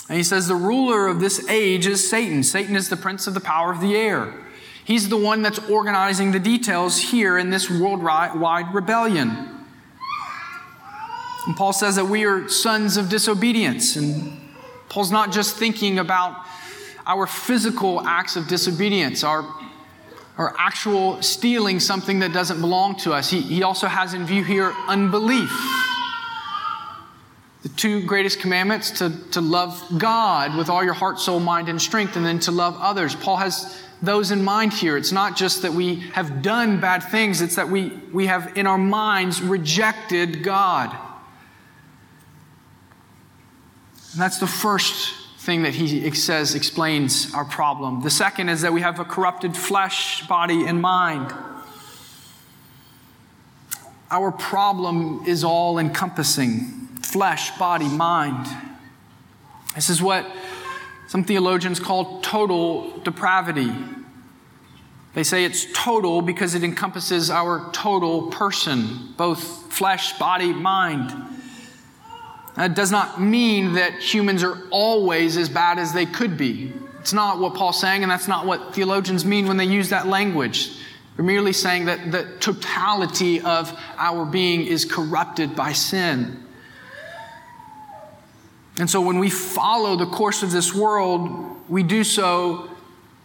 And 0.08 0.16
he 0.18 0.22
says 0.22 0.46
the 0.46 0.54
ruler 0.54 1.06
of 1.06 1.20
this 1.20 1.48
age 1.48 1.86
is 1.86 2.08
Satan. 2.08 2.42
Satan 2.42 2.76
is 2.76 2.88
the 2.88 2.96
prince 2.96 3.26
of 3.26 3.34
the 3.34 3.40
power 3.40 3.72
of 3.72 3.80
the 3.80 3.96
air. 3.96 4.34
He's 4.84 5.08
the 5.08 5.16
one 5.16 5.42
that's 5.42 5.58
organizing 5.70 6.32
the 6.32 6.40
details 6.40 6.98
here 6.98 7.38
in 7.38 7.50
this 7.50 7.70
worldwide 7.70 8.74
rebellion. 8.74 9.61
And 11.46 11.56
Paul 11.56 11.72
says 11.72 11.96
that 11.96 12.04
we 12.04 12.24
are 12.24 12.48
sons 12.48 12.96
of 12.96 13.08
disobedience. 13.08 13.96
And 13.96 14.38
Paul's 14.88 15.10
not 15.10 15.32
just 15.32 15.56
thinking 15.56 15.98
about 15.98 16.36
our 17.06 17.26
physical 17.26 18.06
acts 18.06 18.36
of 18.36 18.46
disobedience, 18.46 19.24
our, 19.24 19.42
our 20.38 20.54
actual 20.58 21.20
stealing 21.20 21.80
something 21.80 22.20
that 22.20 22.32
doesn't 22.32 22.60
belong 22.60 22.96
to 22.96 23.12
us. 23.12 23.30
He, 23.30 23.40
he 23.40 23.62
also 23.62 23.88
has 23.88 24.14
in 24.14 24.24
view 24.24 24.44
here 24.44 24.72
unbelief. 24.86 25.50
The 27.62 27.68
two 27.70 28.04
greatest 28.04 28.40
commandments 28.40 28.90
to, 28.98 29.10
to 29.30 29.40
love 29.40 29.84
God 29.98 30.56
with 30.56 30.68
all 30.68 30.82
your 30.84 30.94
heart, 30.94 31.18
soul, 31.20 31.40
mind, 31.40 31.68
and 31.68 31.80
strength, 31.80 32.16
and 32.16 32.26
then 32.26 32.38
to 32.40 32.50
love 32.50 32.76
others. 32.80 33.14
Paul 33.14 33.36
has 33.36 33.80
those 34.00 34.32
in 34.32 34.42
mind 34.42 34.72
here. 34.72 34.96
It's 34.96 35.12
not 35.12 35.36
just 35.36 35.62
that 35.62 35.72
we 35.72 36.00
have 36.10 36.42
done 36.42 36.80
bad 36.80 37.04
things, 37.04 37.40
it's 37.40 37.54
that 37.56 37.68
we, 37.68 37.90
we 38.12 38.26
have 38.26 38.56
in 38.56 38.66
our 38.66 38.78
minds 38.78 39.40
rejected 39.40 40.42
God. 40.42 40.96
And 44.12 44.20
that's 44.20 44.38
the 44.38 44.46
first 44.46 45.14
thing 45.38 45.62
that 45.62 45.74
he 45.74 46.10
says 46.12 46.54
explains 46.54 47.34
our 47.34 47.44
problem. 47.44 48.02
The 48.02 48.10
second 48.10 48.48
is 48.48 48.60
that 48.60 48.72
we 48.72 48.80
have 48.82 49.00
a 49.00 49.04
corrupted 49.04 49.56
flesh, 49.56 50.26
body, 50.28 50.66
and 50.66 50.80
mind. 50.80 51.32
Our 54.10 54.30
problem 54.30 55.24
is 55.26 55.42
all 55.42 55.78
encompassing 55.78 56.60
flesh, 57.02 57.56
body, 57.58 57.88
mind. 57.88 58.46
This 59.74 59.88
is 59.88 60.02
what 60.02 60.26
some 61.08 61.24
theologians 61.24 61.80
call 61.80 62.20
total 62.20 63.00
depravity. 63.00 63.72
They 65.14 65.24
say 65.24 65.44
it's 65.44 65.66
total 65.74 66.22
because 66.22 66.54
it 66.54 66.62
encompasses 66.62 67.30
our 67.30 67.70
total 67.72 68.30
person, 68.30 69.14
both 69.16 69.72
flesh, 69.72 70.18
body, 70.18 70.52
mind. 70.52 71.12
That 72.56 72.74
does 72.74 72.90
not 72.90 73.20
mean 73.20 73.74
that 73.74 73.94
humans 73.94 74.42
are 74.42 74.58
always 74.70 75.36
as 75.36 75.48
bad 75.48 75.78
as 75.78 75.92
they 75.92 76.06
could 76.06 76.36
be. 76.36 76.72
It's 77.00 77.12
not 77.12 77.38
what 77.38 77.54
Paul's 77.54 77.80
saying, 77.80 78.02
and 78.02 78.10
that's 78.12 78.28
not 78.28 78.46
what 78.46 78.74
theologians 78.74 79.24
mean 79.24 79.48
when 79.48 79.56
they 79.56 79.64
use 79.64 79.88
that 79.88 80.06
language. 80.06 80.70
They're 81.16 81.24
merely 81.24 81.52
saying 81.52 81.86
that 81.86 82.12
the 82.12 82.24
totality 82.40 83.40
of 83.40 83.76
our 83.96 84.24
being 84.24 84.66
is 84.66 84.84
corrupted 84.84 85.56
by 85.56 85.72
sin. 85.72 86.42
And 88.78 88.88
so 88.88 89.00
when 89.00 89.18
we 89.18 89.30
follow 89.30 89.96
the 89.96 90.06
course 90.06 90.42
of 90.42 90.50
this 90.50 90.74
world, 90.74 91.56
we 91.68 91.82
do 91.82 92.04
so 92.04 92.70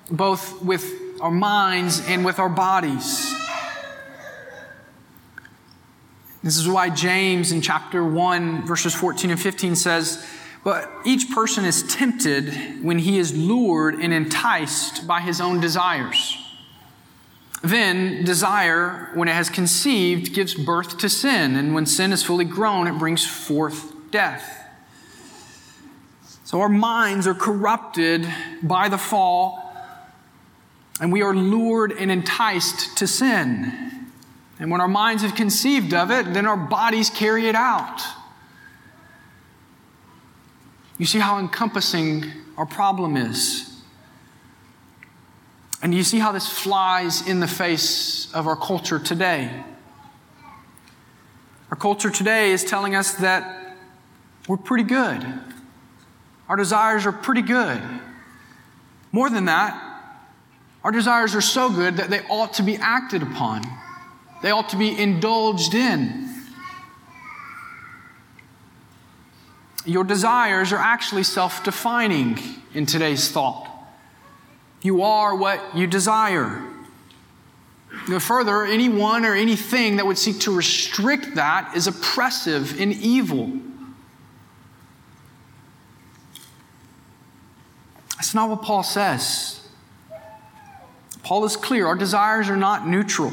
both 0.09 0.61
with 0.61 0.93
our 1.21 1.31
minds 1.31 2.05
and 2.07 2.25
with 2.25 2.39
our 2.39 2.49
bodies. 2.49 3.36
This 6.43 6.57
is 6.57 6.67
why 6.67 6.89
James 6.89 7.51
in 7.51 7.61
chapter 7.61 8.03
1, 8.03 8.65
verses 8.65 8.93
14 8.93 9.31
and 9.31 9.41
15 9.41 9.75
says, 9.75 10.25
But 10.63 10.89
each 11.03 11.31
person 11.31 11.65
is 11.65 11.83
tempted 11.83 12.83
when 12.83 12.99
he 12.99 13.17
is 13.17 13.35
lured 13.35 13.95
and 13.95 14.13
enticed 14.13 15.07
by 15.07 15.21
his 15.21 15.41
own 15.41 15.59
desires. 15.59 16.37
Then, 17.63 18.23
desire, 18.23 19.09
when 19.15 19.27
it 19.27 19.33
has 19.33 19.49
conceived, 19.49 20.33
gives 20.33 20.53
birth 20.53 20.99
to 20.99 21.09
sin, 21.09 21.55
and 21.55 21.73
when 21.73 21.87
sin 21.87 22.13
is 22.13 22.23
fully 22.23 22.45
grown, 22.45 22.87
it 22.87 22.99
brings 22.99 23.25
forth 23.25 23.93
death. 24.11 24.63
So, 26.43 26.61
our 26.61 26.69
minds 26.69 27.25
are 27.25 27.33
corrupted 27.33 28.27
by 28.61 28.89
the 28.89 28.97
fall, 28.99 29.75
and 31.01 31.11
we 31.11 31.23
are 31.23 31.35
lured 31.35 31.91
and 31.91 32.11
enticed 32.11 32.95
to 32.99 33.07
sin. 33.07 33.96
And 34.59 34.71
when 34.71 34.81
our 34.81 34.87
minds 34.87 35.21
have 35.23 35.35
conceived 35.35 35.93
of 35.93 36.09
it, 36.09 36.33
then 36.33 36.45
our 36.45 36.57
bodies 36.57 37.09
carry 37.09 37.47
it 37.47 37.55
out. 37.55 38.01
You 40.97 41.05
see 41.05 41.19
how 41.19 41.37
encompassing 41.37 42.25
our 42.57 42.65
problem 42.65 43.17
is. 43.17 43.81
And 45.83 45.93
you 45.93 46.03
see 46.03 46.17
how 46.17 46.31
this 46.31 46.49
flies 46.49 47.27
in 47.27 47.39
the 47.39 47.47
face 47.47 48.33
of 48.33 48.47
our 48.47 48.55
culture 48.55 48.97
today. 48.97 49.63
Our 51.69 51.77
culture 51.77 52.09
today 52.09 52.51
is 52.51 52.63
telling 52.63 52.95
us 52.95 53.13
that 53.15 53.75
we're 54.47 54.57
pretty 54.57 54.85
good. 54.85 55.23
Our 56.49 56.55
desires 56.55 57.05
are 57.05 57.11
pretty 57.11 57.43
good. 57.43 57.79
More 59.11 59.29
than 59.29 59.45
that, 59.45 59.83
our 60.83 60.91
desires 60.91 61.35
are 61.35 61.41
so 61.41 61.69
good 61.69 61.97
that 61.97 62.09
they 62.09 62.21
ought 62.29 62.53
to 62.55 62.63
be 62.63 62.77
acted 62.77 63.21
upon. 63.21 63.61
They 64.41 64.51
ought 64.51 64.69
to 64.69 64.77
be 64.77 64.97
indulged 64.97 65.73
in. 65.73 66.27
Your 69.85 70.03
desires 70.03 70.73
are 70.73 70.79
actually 70.79 71.23
self 71.23 71.63
defining 71.63 72.37
in 72.73 72.85
today's 72.85 73.31
thought. 73.31 73.67
You 74.81 75.01
are 75.01 75.35
what 75.35 75.75
you 75.75 75.87
desire. 75.87 76.61
No 78.07 78.19
further, 78.19 78.63
anyone 78.63 79.25
or 79.25 79.33
anything 79.33 79.95
that 79.97 80.05
would 80.05 80.17
seek 80.17 80.39
to 80.41 80.55
restrict 80.55 81.35
that 81.35 81.75
is 81.75 81.87
oppressive 81.87 82.79
and 82.79 82.93
evil. 82.93 83.51
That's 88.17 88.33
not 88.33 88.49
what 88.49 88.61
Paul 88.61 88.83
says. 88.83 89.67
Paul 91.23 91.45
is 91.45 91.55
clear 91.55 91.87
our 91.87 91.95
desires 91.95 92.49
are 92.49 92.57
not 92.57 92.87
neutral. 92.87 93.31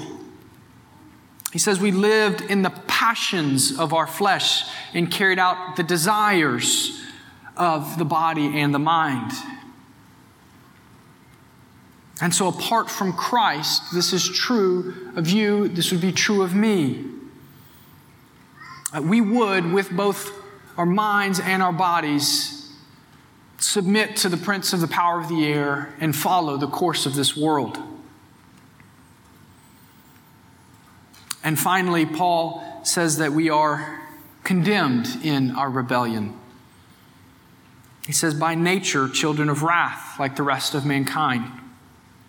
He 1.55 1.61
says 1.61 1.79
we 1.79 1.93
lived 1.93 2.40
in 2.40 2.62
the 2.62 2.71
passions 2.88 3.79
of 3.79 3.93
our 3.93 4.09
flesh 4.09 4.64
and 4.93 5.09
carried 5.09 5.38
out 5.38 5.77
the 5.77 5.85
desires 5.85 7.01
of 7.57 7.97
the 7.97 8.05
body 8.05 8.59
and 8.59 8.75
the 8.75 8.81
mind. 8.81 9.31
And 12.21 12.35
so, 12.35 12.49
apart 12.49 12.90
from 12.90 13.12
Christ, 13.12 13.95
this 13.95 14.12
is 14.12 14.29
true 14.29 15.12
of 15.14 15.29
you, 15.29 15.69
this 15.69 15.93
would 15.93 16.01
be 16.01 16.11
true 16.11 16.43
of 16.43 16.57
me. 16.57 17.05
Uh, 18.93 19.03
we 19.03 19.21
would, 19.21 19.73
with 19.73 19.93
both 19.93 20.33
our 20.77 20.85
minds 20.85 21.38
and 21.38 21.62
our 21.62 21.73
bodies, 21.73 22.69
submit 23.59 24.17
to 24.17 24.29
the 24.29 24.37
prince 24.37 24.73
of 24.73 24.81
the 24.81 24.88
power 24.88 25.21
of 25.21 25.29
the 25.29 25.47
air 25.47 25.95
and 26.01 26.17
follow 26.17 26.57
the 26.57 26.67
course 26.67 27.07
of 27.07 27.14
this 27.14 27.37
world. 27.37 27.79
And 31.44 31.59
finally, 31.59 32.07
Paul 32.07 32.64
says 32.83 33.18
that 33.18 33.33
we 33.33 33.50
are 33.50 34.00
condemned 34.42 35.07
in 35.22 35.52
our 35.52 35.70
rebellion. 35.70 36.38
He 38.07 38.12
says, 38.12 38.35
by 38.35 38.54
nature, 38.54 39.09
children 39.09 39.48
of 39.48 39.62
wrath, 39.62 40.18
like 40.18 40.37
the 40.37 40.42
rest 40.42 40.74
of 40.74 40.85
mankind. 40.85 41.44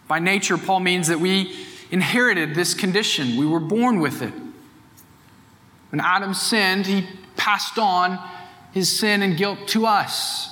By 0.07 0.19
nature, 0.19 0.57
Paul 0.57 0.81
means 0.81 1.07
that 1.07 1.19
we 1.19 1.55
inherited 1.91 2.55
this 2.55 2.73
condition, 2.73 3.37
we 3.37 3.45
were 3.45 3.59
born 3.59 3.99
with 3.99 4.21
it. 4.21 4.33
When 5.91 6.01
Adam 6.01 6.33
sinned, 6.33 6.85
he 6.85 7.07
passed 7.37 7.77
on 7.77 8.19
his 8.73 8.99
sin 8.99 9.21
and 9.21 9.37
guilt 9.37 9.67
to 9.69 9.85
us. 9.85 10.51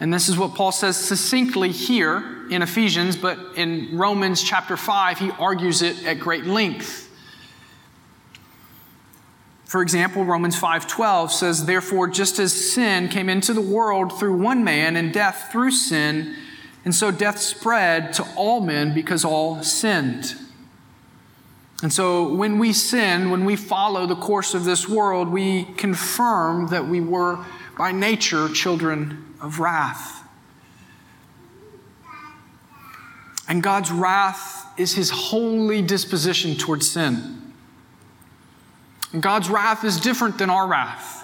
And 0.00 0.12
this 0.12 0.28
is 0.28 0.38
what 0.38 0.54
Paul 0.54 0.72
says 0.72 0.96
succinctly 0.96 1.70
here 1.70 2.48
in 2.50 2.62
Ephesians, 2.62 3.16
but 3.16 3.38
in 3.56 3.96
Romans 3.96 4.42
chapter 4.42 4.76
5, 4.76 5.18
he 5.18 5.30
argues 5.32 5.82
it 5.82 6.04
at 6.06 6.18
great 6.18 6.46
length. 6.46 7.09
For 9.70 9.82
example, 9.82 10.24
Romans 10.24 10.56
5:12 10.56 11.30
says, 11.32 11.66
"Therefore 11.66 12.08
just 12.08 12.40
as 12.40 12.72
sin 12.72 13.06
came 13.06 13.28
into 13.28 13.54
the 13.54 13.60
world 13.60 14.18
through 14.18 14.36
one 14.36 14.64
man 14.64 14.96
and 14.96 15.12
death 15.12 15.50
through 15.52 15.70
sin, 15.70 16.34
and 16.84 16.92
so 16.92 17.12
death 17.12 17.38
spread 17.38 18.12
to 18.14 18.24
all 18.34 18.62
men 18.62 18.92
because 18.92 19.24
all 19.24 19.62
sinned." 19.62 20.34
And 21.84 21.92
so 21.92 22.24
when 22.34 22.58
we 22.58 22.72
sin, 22.72 23.30
when 23.30 23.44
we 23.44 23.54
follow 23.54 24.08
the 24.08 24.16
course 24.16 24.54
of 24.54 24.64
this 24.64 24.88
world, 24.88 25.28
we 25.28 25.68
confirm 25.76 26.66
that 26.70 26.88
we 26.88 27.00
were 27.00 27.38
by 27.78 27.92
nature 27.92 28.48
children 28.48 29.24
of 29.40 29.60
wrath. 29.60 30.24
And 33.46 33.62
God's 33.62 33.92
wrath 33.92 34.66
is 34.76 34.94
his 34.94 35.10
holy 35.10 35.80
disposition 35.80 36.56
towards 36.56 36.90
sin. 36.90 37.39
And 39.12 39.22
God's 39.22 39.48
wrath 39.50 39.84
is 39.84 40.00
different 40.00 40.38
than 40.38 40.50
our 40.50 40.66
wrath. 40.66 41.20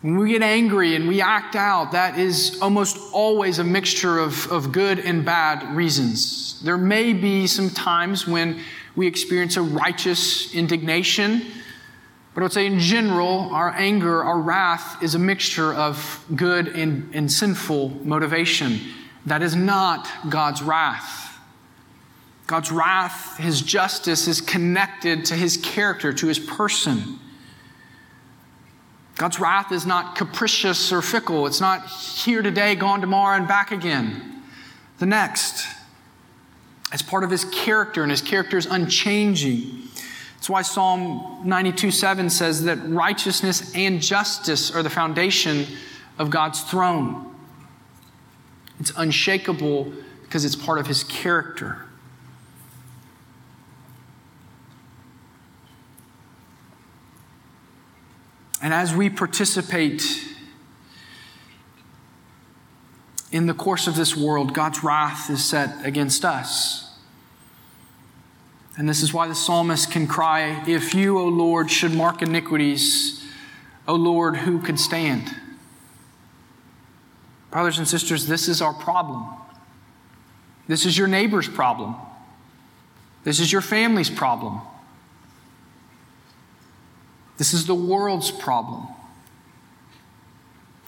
When 0.00 0.16
we 0.16 0.30
get 0.30 0.42
angry 0.42 0.94
and 0.94 1.08
we 1.08 1.20
act 1.20 1.56
out, 1.56 1.92
that 1.92 2.18
is 2.18 2.58
almost 2.62 2.96
always 3.12 3.58
a 3.58 3.64
mixture 3.64 4.18
of, 4.18 4.50
of 4.50 4.70
good 4.70 5.00
and 5.00 5.24
bad 5.24 5.74
reasons. 5.74 6.60
There 6.62 6.78
may 6.78 7.12
be 7.12 7.48
some 7.48 7.68
times 7.68 8.26
when 8.26 8.60
we 8.94 9.08
experience 9.08 9.56
a 9.56 9.62
righteous 9.62 10.54
indignation, 10.54 11.42
but 12.32 12.42
I 12.42 12.44
would 12.44 12.52
say 12.52 12.66
in 12.66 12.78
general, 12.78 13.50
our 13.52 13.70
anger, 13.70 14.22
our 14.22 14.38
wrath 14.38 15.02
is 15.02 15.16
a 15.16 15.18
mixture 15.18 15.74
of 15.74 16.24
good 16.36 16.68
and, 16.68 17.12
and 17.12 17.30
sinful 17.30 17.88
motivation. 18.04 18.78
That 19.26 19.42
is 19.42 19.56
not 19.56 20.08
God's 20.28 20.62
wrath. 20.62 21.27
God's 22.48 22.72
wrath, 22.72 23.36
his 23.36 23.60
justice, 23.60 24.26
is 24.26 24.40
connected 24.40 25.26
to 25.26 25.34
his 25.34 25.58
character, 25.58 26.14
to 26.14 26.26
his 26.26 26.38
person. 26.38 27.18
God's 29.16 29.38
wrath 29.38 29.70
is 29.70 29.84
not 29.84 30.16
capricious 30.16 30.90
or 30.90 31.02
fickle. 31.02 31.46
It's 31.46 31.60
not 31.60 31.86
here 31.86 32.40
today, 32.40 32.74
gone 32.74 33.02
tomorrow, 33.02 33.36
and 33.36 33.46
back 33.46 33.70
again 33.70 34.42
the 34.98 35.04
next. 35.04 35.66
It's 36.90 37.02
part 37.02 37.22
of 37.22 37.28
his 37.28 37.44
character, 37.44 38.02
and 38.02 38.10
his 38.10 38.22
character 38.22 38.56
is 38.56 38.64
unchanging. 38.64 39.82
That's 40.36 40.48
why 40.48 40.62
Psalm 40.62 41.42
92 41.44 41.90
7 41.90 42.30
says 42.30 42.64
that 42.64 42.78
righteousness 42.88 43.74
and 43.74 44.00
justice 44.00 44.74
are 44.74 44.82
the 44.82 44.88
foundation 44.88 45.66
of 46.18 46.30
God's 46.30 46.62
throne. 46.62 47.26
It's 48.80 48.92
unshakable 48.96 49.92
because 50.22 50.46
it's 50.46 50.56
part 50.56 50.78
of 50.78 50.86
his 50.86 51.04
character. 51.04 51.87
And 58.62 58.74
as 58.74 58.94
we 58.94 59.08
participate 59.08 60.04
in 63.30 63.46
the 63.46 63.54
course 63.54 63.86
of 63.86 63.94
this 63.94 64.16
world, 64.16 64.54
God's 64.54 64.82
wrath 64.82 65.30
is 65.30 65.44
set 65.44 65.84
against 65.84 66.24
us. 66.24 66.84
And 68.76 68.88
this 68.88 69.02
is 69.02 69.12
why 69.12 69.28
the 69.28 69.34
psalmist 69.34 69.90
can 69.90 70.06
cry, 70.06 70.64
If 70.66 70.94
you, 70.94 71.18
O 71.18 71.26
Lord, 71.26 71.70
should 71.70 71.92
mark 71.92 72.22
iniquities, 72.22 73.22
O 73.86 73.94
Lord, 73.94 74.36
who 74.36 74.60
could 74.60 74.78
stand? 74.78 75.34
Brothers 77.50 77.78
and 77.78 77.88
sisters, 77.88 78.26
this 78.26 78.48
is 78.48 78.62
our 78.62 78.74
problem. 78.74 79.26
This 80.68 80.84
is 80.84 80.96
your 80.96 81.08
neighbor's 81.08 81.48
problem. 81.48 81.96
This 83.24 83.40
is 83.40 83.50
your 83.50 83.62
family's 83.62 84.10
problem. 84.10 84.60
This 87.38 87.54
is 87.54 87.66
the 87.66 87.74
world's 87.74 88.30
problem. 88.30 88.88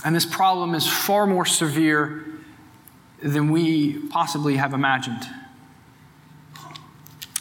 And 0.05 0.15
this 0.15 0.27
problem 0.27 0.75
is 0.75 0.87
far 0.87 1.27
more 1.27 1.47
severe 1.47 2.27
than 3.23 3.51
we 3.51 3.99
possibly 4.09 4.57
have 4.57 4.75
imagined. 4.75 5.23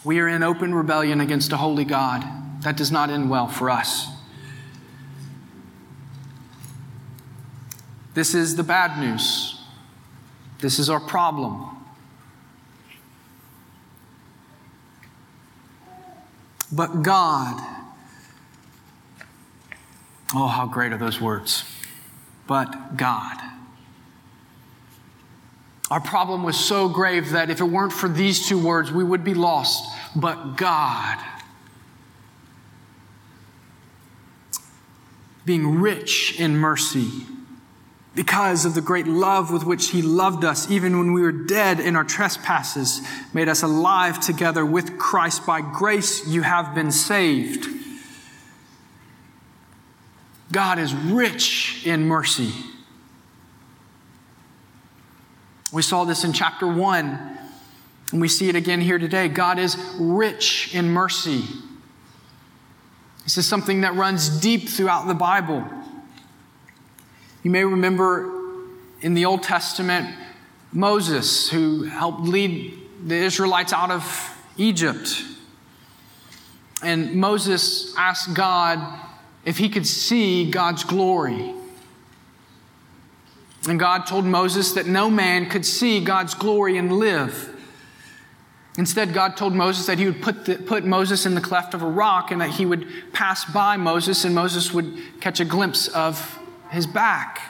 We 0.03 0.19
are 0.19 0.27
in 0.27 0.43
open 0.43 0.73
rebellion 0.73 1.21
against 1.21 1.51
a 1.51 1.57
holy 1.57 1.85
God. 1.85 2.23
That 2.61 2.77
does 2.77 2.91
not 2.91 3.09
end 3.09 3.29
well 3.29 3.47
for 3.47 3.69
us. 3.69 4.07
This 8.13 8.35
is 8.35 8.55
the 8.55 8.63
bad 8.63 8.99
news. 8.99 9.61
This 10.59 10.77
is 10.77 10.89
our 10.89 10.99
problem. 10.99 11.65
But 16.71 17.01
God, 17.01 17.78
oh, 20.35 20.47
how 20.47 20.65
great 20.65 20.91
are 20.91 20.97
those 20.97 21.19
words. 21.19 21.63
But 22.47 22.97
God. 22.97 23.37
Our 25.91 25.99
problem 25.99 26.43
was 26.43 26.57
so 26.57 26.87
grave 26.87 27.31
that 27.31 27.49
if 27.49 27.61
it 27.61 27.65
weren't 27.65 27.93
for 27.93 28.07
these 28.07 28.47
two 28.47 28.63
words, 28.63 28.91
we 28.91 29.03
would 29.03 29.23
be 29.23 29.33
lost. 29.33 29.83
But 30.15 30.55
God. 30.55 31.17
Being 35.45 35.79
rich 35.79 36.39
in 36.39 36.57
mercy 36.57 37.25
because 38.15 38.65
of 38.65 38.73
the 38.73 38.81
great 38.81 39.07
love 39.07 39.51
with 39.51 39.63
which 39.63 39.91
he 39.91 40.01
loved 40.01 40.43
us, 40.43 40.69
even 40.69 40.97
when 40.97 41.13
we 41.13 41.21
were 41.21 41.31
dead 41.31 41.79
in 41.79 41.95
our 41.95 42.03
trespasses, 42.03 43.01
made 43.33 43.47
us 43.47 43.63
alive 43.63 44.19
together 44.19 44.65
with 44.65 44.97
Christ. 44.97 45.45
By 45.45 45.61
grace 45.61 46.27
you 46.27 46.41
have 46.41 46.75
been 46.75 46.91
saved. 46.91 47.78
God 50.51 50.79
is 50.79 50.93
rich 50.93 51.83
in 51.85 52.07
mercy. 52.07 52.51
We 55.71 55.83
saw 55.83 56.03
this 56.03 56.23
in 56.23 56.33
chapter 56.33 56.65
1, 56.67 57.37
and 58.11 58.21
we 58.21 58.27
see 58.27 58.49
it 58.49 58.55
again 58.55 58.81
here 58.81 58.97
today. 58.97 59.27
God 59.27 59.59
is 59.59 59.77
rich 59.99 60.73
in 60.73 60.89
mercy. 60.89 61.43
This 63.23 63.37
is 63.37 63.47
something 63.47 63.81
that 63.81 63.93
runs 63.93 64.41
deep 64.41 64.67
throughout 64.67 65.07
the 65.07 65.13
Bible. 65.13 65.63
You 67.43 67.51
may 67.51 67.63
remember 67.63 68.31
in 69.01 69.13
the 69.13 69.25
Old 69.25 69.43
Testament 69.43 70.15
Moses, 70.71 71.49
who 71.49 71.83
helped 71.83 72.21
lead 72.21 72.73
the 73.05 73.15
Israelites 73.15 73.71
out 73.71 73.91
of 73.91 74.35
Egypt. 74.57 75.23
And 76.83 77.15
Moses 77.15 77.93
asked 77.97 78.33
God 78.33 78.79
if 79.45 79.57
he 79.57 79.69
could 79.69 79.87
see 79.87 80.49
God's 80.49 80.83
glory. 80.83 81.53
And 83.67 83.79
God 83.79 84.05
told 84.05 84.25
Moses 84.25 84.73
that 84.73 84.87
no 84.87 85.09
man 85.09 85.49
could 85.49 85.65
see 85.65 86.03
God's 86.03 86.33
glory 86.33 86.77
and 86.77 86.93
live. 86.93 87.55
Instead, 88.77 89.13
God 89.13 89.35
told 89.35 89.53
Moses 89.53 89.87
that 89.87 89.99
he 89.99 90.05
would 90.05 90.21
put, 90.21 90.45
the, 90.45 90.55
put 90.55 90.85
Moses 90.85 91.25
in 91.25 91.35
the 91.35 91.41
cleft 91.41 91.73
of 91.73 91.81
a 91.81 91.87
rock 91.87 92.31
and 92.31 92.39
that 92.39 92.51
he 92.51 92.65
would 92.65 92.87
pass 93.11 93.43
by 93.43 93.75
Moses 93.75 94.23
and 94.23 94.33
Moses 94.33 94.73
would 94.73 94.97
catch 95.19 95.41
a 95.41 95.45
glimpse 95.45 95.89
of 95.89 96.39
his 96.71 96.87
back. 96.87 97.41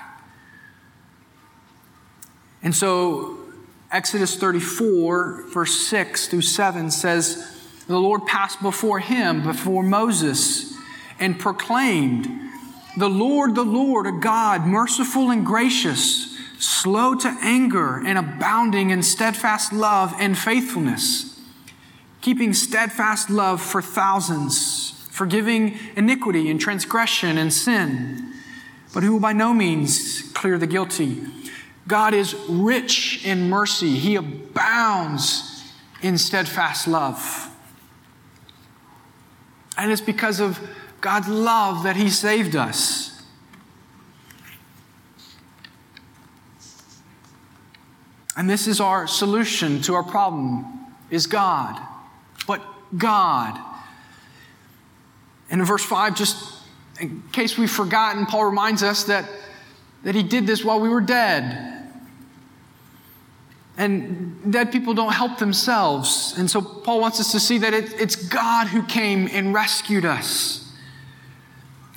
And 2.63 2.75
so, 2.75 3.37
Exodus 3.91 4.35
34, 4.37 5.45
verse 5.53 5.87
6 5.87 6.27
through 6.27 6.41
7 6.41 6.89
says, 6.89 7.55
The 7.87 7.99
Lord 7.99 8.25
passed 8.25 8.61
before 8.61 8.99
him, 8.99 9.43
before 9.43 9.83
Moses, 9.83 10.73
and 11.19 11.39
proclaimed, 11.39 12.27
The 12.97 13.09
Lord, 13.09 13.55
the 13.55 13.63
Lord, 13.63 14.07
a 14.07 14.11
God, 14.11 14.65
merciful 14.65 15.31
and 15.31 15.45
gracious, 15.45 16.37
slow 16.57 17.15
to 17.15 17.37
anger, 17.41 18.01
and 18.05 18.17
abounding 18.17 18.89
in 18.89 19.03
steadfast 19.03 19.71
love 19.73 20.13
and 20.19 20.37
faithfulness, 20.37 21.39
keeping 22.21 22.53
steadfast 22.53 23.29
love 23.29 23.61
for 23.61 23.81
thousands, 23.81 25.07
forgiving 25.11 25.77
iniquity 25.95 26.49
and 26.49 26.59
transgression 26.59 27.37
and 27.37 27.53
sin 27.53 28.29
but 28.93 29.03
who 29.03 29.13
will 29.13 29.19
by 29.19 29.33
no 29.33 29.53
means 29.53 30.21
clear 30.33 30.57
the 30.57 30.67
guilty. 30.67 31.21
God 31.87 32.13
is 32.13 32.35
rich 32.47 33.25
in 33.25 33.49
mercy, 33.49 33.95
He 33.97 34.15
abounds 34.15 35.63
in 36.01 36.17
steadfast 36.17 36.87
love. 36.87 37.47
And 39.77 39.91
it's 39.91 40.01
because 40.01 40.39
of 40.39 40.59
God's 41.01 41.27
love 41.27 41.83
that 41.83 41.95
He 41.95 42.09
saved 42.09 42.55
us. 42.55 43.09
And 48.39 48.49
this 48.49 48.67
is 48.67 48.79
our 48.79 49.05
solution 49.05 49.81
to 49.81 49.95
our 49.95 50.03
problem 50.03 50.65
is 51.09 51.27
God. 51.27 51.77
But 52.47 52.61
God. 52.97 53.59
And 55.49 55.59
in 55.59 55.67
verse 55.67 55.83
5, 55.83 56.15
just 56.15 56.63
in 57.01 57.23
case 57.33 57.57
we've 57.57 57.69
forgotten, 57.69 58.25
Paul 58.25 58.45
reminds 58.45 58.81
us 58.81 59.03
that, 59.05 59.29
that 60.03 60.15
he 60.15 60.23
did 60.23 60.47
this 60.47 60.63
while 60.63 60.79
we 60.79 60.87
were 60.87 61.01
dead. 61.01 61.91
And 63.77 64.51
dead 64.51 64.71
people 64.71 64.93
don't 64.93 65.13
help 65.13 65.37
themselves. 65.37 66.33
And 66.37 66.49
so 66.49 66.61
Paul 66.61 67.01
wants 67.01 67.19
us 67.19 67.31
to 67.31 67.39
see 67.39 67.57
that 67.59 67.73
it, 67.73 67.93
it's 67.99 68.15
God 68.15 68.67
who 68.67 68.83
came 68.83 69.27
and 69.31 69.53
rescued 69.53 70.05
us. 70.05 70.58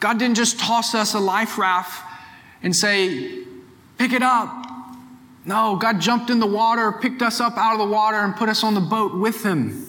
God 0.03 0.19
didn't 0.19 0.35
just 0.35 0.59
toss 0.59 0.97
us 0.97 1.15
a 1.15 1.21
life 1.21 1.59
raft 1.59 2.05
and 2.61 2.75
say, 2.75 3.45
pick 3.99 4.13
it 4.13 4.21
up. 4.21 4.67
No, 5.45 5.77
God 5.77 6.01
jumped 6.01 6.29
in 6.29 6.41
the 6.41 6.47
water, 6.47 6.91
picked 6.91 7.23
us 7.23 7.41
up 7.41 7.57
out 7.57 7.75
of 7.75 7.79
the 7.79 7.87
water, 7.87 8.17
and 8.17 8.35
put 8.35 8.49
us 8.49 8.65
on 8.65 8.75
the 8.75 8.81
boat 8.81 9.15
with 9.15 9.45
him. 9.45 9.87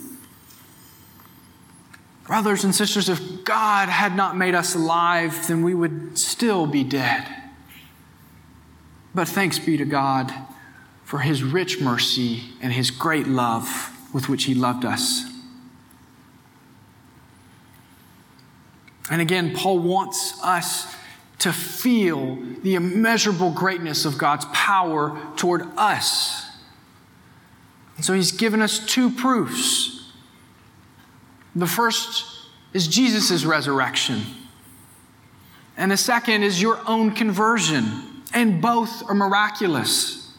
Brothers 2.28 2.64
and 2.64 2.76
sisters, 2.76 3.10
if 3.10 3.44
God 3.44 3.90
had 3.90 4.16
not 4.16 4.38
made 4.38 4.54
us 4.54 4.76
alive, 4.76 5.48
then 5.48 5.64
we 5.64 5.74
would 5.74 6.16
still 6.16 6.68
be 6.68 6.84
dead. 6.84 7.28
But 9.16 9.28
thanks 9.28 9.58
be 9.58 9.78
to 9.78 9.86
God 9.86 10.32
for 11.04 11.20
his 11.20 11.42
rich 11.42 11.82
mercy 11.82 12.44
and 12.62 12.72
his 12.72 12.92
great 12.92 13.26
love 13.26 13.90
with 14.14 14.30
which 14.30 14.44
he 14.44 14.54
loved 14.54 14.86
us. 14.86 15.33
And 19.10 19.22
again, 19.22 19.54
Paul 19.56 19.80
wants 19.80 20.42
us 20.44 20.96
to 21.40 21.52
feel 21.52 22.38
the 22.62 22.76
immeasurable 22.76 23.52
greatness 23.52 24.06
of 24.06 24.18
God's 24.18 24.46
power 24.54 25.20
toward 25.36 25.64
us. 25.76 26.50
And 27.98 28.06
so 28.06 28.14
he's 28.14 28.32
given 28.32 28.62
us 28.62 28.86
two 28.86 29.10
proofs. 29.10 30.12
The 31.56 31.68
first 31.68 32.26
is 32.74 32.88
Jesus' 32.88 33.46
resurrection, 33.46 34.22
and 35.78 35.92
the 35.92 35.98
second 35.98 36.42
is 36.42 36.60
your 36.62 36.80
own 36.88 37.12
conversion, 37.12 38.24
and 38.34 38.60
both 38.62 39.08
are 39.08 39.14
miraculous. 39.14 40.34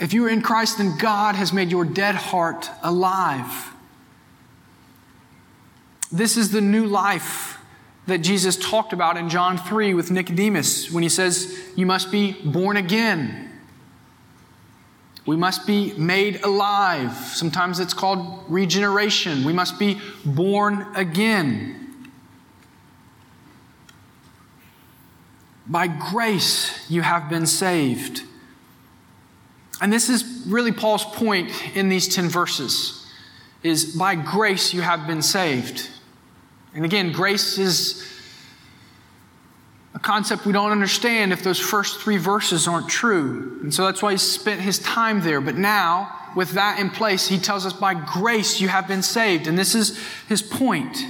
If 0.00 0.12
you 0.12 0.26
are 0.26 0.28
in 0.28 0.42
Christ, 0.42 0.78
then 0.78 0.96
God 0.96 1.34
has 1.34 1.52
made 1.52 1.72
your 1.72 1.84
dead 1.84 2.14
heart 2.14 2.70
alive. 2.82 3.72
This 6.10 6.36
is 6.36 6.50
the 6.50 6.60
new 6.60 6.86
life 6.86 7.58
that 8.06 8.18
Jesus 8.18 8.56
talked 8.56 8.92
about 8.92 9.16
in 9.16 9.28
John 9.28 9.58
3 9.58 9.92
with 9.94 10.10
Nicodemus 10.10 10.90
when 10.90 11.02
he 11.02 11.08
says, 11.08 11.58
You 11.76 11.84
must 11.84 12.10
be 12.10 12.32
born 12.32 12.76
again. 12.76 13.44
We 15.26 15.36
must 15.36 15.66
be 15.66 15.92
made 15.92 16.42
alive. 16.42 17.14
Sometimes 17.14 17.80
it's 17.80 17.92
called 17.92 18.44
regeneration. 18.48 19.44
We 19.44 19.52
must 19.52 19.78
be 19.78 20.00
born 20.24 20.86
again. 20.94 21.74
By 25.66 25.86
grace, 25.86 26.90
you 26.90 27.02
have 27.02 27.28
been 27.28 27.44
saved. 27.44 28.22
And 29.82 29.92
this 29.92 30.08
is 30.08 30.46
really 30.46 30.72
Paul's 30.72 31.04
point 31.04 31.50
in 31.76 31.90
these 31.90 32.08
10 32.08 32.30
verses 32.30 33.06
is 33.62 33.96
by 33.96 34.14
grace 34.14 34.72
you 34.72 34.80
have 34.80 35.06
been 35.06 35.20
saved. 35.20 35.90
And 36.74 36.84
again, 36.84 37.12
grace 37.12 37.58
is 37.58 38.06
a 39.94 39.98
concept 39.98 40.46
we 40.46 40.52
don't 40.52 40.70
understand 40.70 41.32
if 41.32 41.42
those 41.42 41.58
first 41.58 42.00
three 42.00 42.18
verses 42.18 42.68
aren't 42.68 42.88
true. 42.88 43.58
And 43.62 43.72
so 43.72 43.84
that's 43.84 44.02
why 44.02 44.12
he 44.12 44.18
spent 44.18 44.60
his 44.60 44.78
time 44.78 45.22
there. 45.22 45.40
But 45.40 45.56
now, 45.56 46.14
with 46.36 46.52
that 46.52 46.78
in 46.78 46.90
place, 46.90 47.26
he 47.26 47.38
tells 47.38 47.66
us 47.66 47.72
by 47.72 47.94
grace 47.94 48.60
you 48.60 48.68
have 48.68 48.86
been 48.86 49.02
saved. 49.02 49.46
And 49.46 49.58
this 49.58 49.74
is 49.74 49.98
his 50.28 50.42
point 50.42 51.04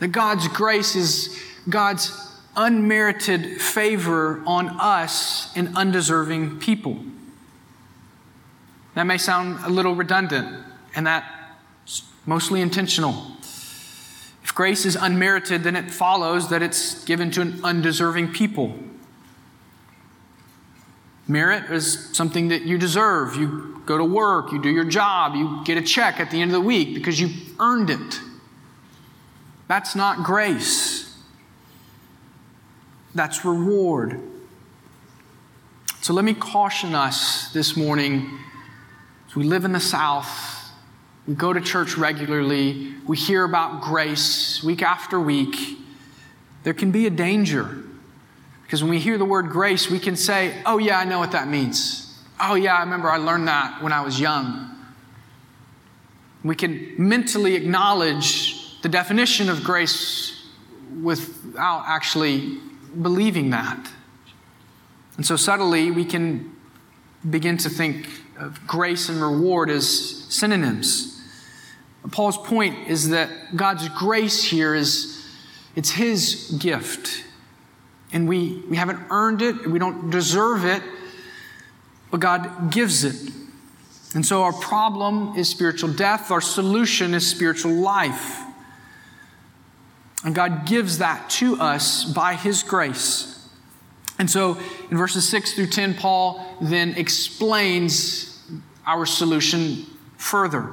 that 0.00 0.08
God's 0.08 0.48
grace 0.48 0.96
is 0.96 1.38
God's 1.68 2.12
unmerited 2.56 3.60
favor 3.60 4.42
on 4.46 4.68
us 4.80 5.56
and 5.56 5.76
undeserving 5.76 6.58
people. 6.58 6.98
That 8.94 9.04
may 9.04 9.18
sound 9.18 9.64
a 9.64 9.68
little 9.68 9.94
redundant, 9.94 10.64
and 10.94 11.06
that's 11.06 12.02
mostly 12.26 12.60
intentional. 12.60 13.29
Grace 14.60 14.84
is 14.84 14.94
unmerited, 14.94 15.64
then 15.64 15.74
it 15.74 15.90
follows 15.90 16.50
that 16.50 16.60
it's 16.60 17.02
given 17.04 17.30
to 17.30 17.40
an 17.40 17.58
undeserving 17.64 18.30
people. 18.30 18.74
Merit 21.26 21.70
is 21.70 22.14
something 22.14 22.48
that 22.48 22.64
you 22.64 22.76
deserve. 22.76 23.36
You 23.36 23.82
go 23.86 23.96
to 23.96 24.04
work, 24.04 24.52
you 24.52 24.60
do 24.60 24.68
your 24.68 24.84
job, 24.84 25.34
you 25.34 25.62
get 25.64 25.78
a 25.78 25.80
check 25.80 26.20
at 26.20 26.30
the 26.30 26.42
end 26.42 26.50
of 26.50 26.56
the 26.56 26.60
week 26.60 26.92
because 26.92 27.18
you 27.18 27.30
earned 27.58 27.88
it. 27.88 28.20
That's 29.66 29.96
not 29.96 30.24
grace, 30.24 31.16
that's 33.14 33.46
reward. 33.46 34.20
So 36.02 36.12
let 36.12 36.26
me 36.26 36.34
caution 36.34 36.94
us 36.94 37.50
this 37.54 37.78
morning 37.78 38.28
as 39.26 39.34
we 39.34 39.44
live 39.44 39.64
in 39.64 39.72
the 39.72 39.80
South 39.80 40.59
we 41.26 41.34
go 41.34 41.52
to 41.52 41.60
church 41.60 41.96
regularly. 41.96 42.94
We 43.06 43.16
hear 43.16 43.44
about 43.44 43.82
grace 43.82 44.62
week 44.62 44.82
after 44.82 45.20
week. 45.20 45.78
There 46.62 46.74
can 46.74 46.90
be 46.90 47.06
a 47.06 47.10
danger. 47.10 47.84
Because 48.62 48.82
when 48.82 48.90
we 48.90 49.00
hear 49.00 49.18
the 49.18 49.24
word 49.24 49.50
grace, 49.50 49.90
we 49.90 49.98
can 49.98 50.16
say, 50.16 50.62
oh, 50.64 50.78
yeah, 50.78 50.98
I 50.98 51.04
know 51.04 51.18
what 51.18 51.32
that 51.32 51.48
means. 51.48 52.18
Oh, 52.40 52.54
yeah, 52.54 52.76
I 52.76 52.80
remember 52.80 53.10
I 53.10 53.16
learned 53.16 53.48
that 53.48 53.82
when 53.82 53.92
I 53.92 54.00
was 54.00 54.20
young. 54.20 54.70
We 56.42 56.54
can 56.54 56.94
mentally 56.96 57.54
acknowledge 57.54 58.80
the 58.82 58.88
definition 58.88 59.50
of 59.50 59.62
grace 59.62 60.46
without 61.02 61.84
actually 61.86 62.58
believing 63.02 63.50
that. 63.50 63.90
And 65.16 65.26
so 65.26 65.36
subtly, 65.36 65.90
we 65.90 66.04
can 66.04 66.54
begin 67.28 67.58
to 67.58 67.68
think 67.68 68.08
of 68.38 68.66
grace 68.66 69.08
and 69.08 69.20
reward 69.20 69.68
as 69.68 70.19
synonyms. 70.30 71.20
Paul's 72.10 72.38
point 72.38 72.88
is 72.88 73.10
that 73.10 73.54
God's 73.54 73.88
grace 73.90 74.42
here 74.42 74.74
is 74.74 75.28
it's 75.76 75.90
his 75.90 76.56
gift. 76.58 77.24
And 78.12 78.28
we, 78.28 78.62
we 78.68 78.76
haven't 78.76 79.00
earned 79.10 79.42
it, 79.42 79.66
we 79.66 79.78
don't 79.78 80.10
deserve 80.10 80.64
it, 80.64 80.82
but 82.10 82.20
God 82.20 82.72
gives 82.72 83.04
it. 83.04 83.32
And 84.14 84.26
so 84.26 84.42
our 84.42 84.52
problem 84.52 85.36
is 85.36 85.48
spiritual 85.48 85.92
death, 85.92 86.30
our 86.30 86.40
solution 86.40 87.14
is 87.14 87.26
spiritual 87.26 87.72
life. 87.72 88.40
And 90.24 90.34
God 90.34 90.66
gives 90.66 90.98
that 90.98 91.30
to 91.30 91.60
us 91.60 92.04
by 92.04 92.34
his 92.34 92.62
grace. 92.62 93.48
And 94.18 94.28
so 94.28 94.58
in 94.90 94.96
verses 94.98 95.26
6 95.28 95.54
through 95.54 95.68
10, 95.68 95.94
Paul 95.94 96.44
then 96.60 96.90
explains 96.96 98.38
our 98.86 99.06
solution 99.06 99.86
further. 100.20 100.70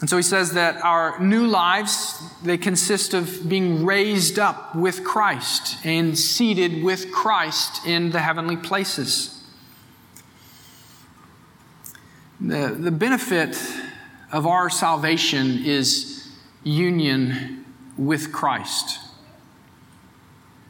And 0.00 0.08
so 0.08 0.16
he 0.16 0.22
says 0.22 0.52
that 0.52 0.82
our 0.82 1.18
new 1.20 1.46
lives, 1.46 2.22
they 2.42 2.56
consist 2.58 3.14
of 3.14 3.48
being 3.48 3.84
raised 3.84 4.38
up 4.38 4.74
with 4.74 5.04
Christ 5.04 5.84
and 5.84 6.18
seated 6.18 6.82
with 6.82 7.12
Christ 7.12 7.86
in 7.86 8.10
the 8.10 8.20
heavenly 8.20 8.56
places. 8.56 9.44
The, 12.40 12.74
the 12.78 12.90
benefit 12.90 13.62
of 14.32 14.46
our 14.46 14.70
salvation 14.70 15.64
is 15.64 16.30
union 16.64 17.66
with 17.98 18.32
Christ. 18.32 19.00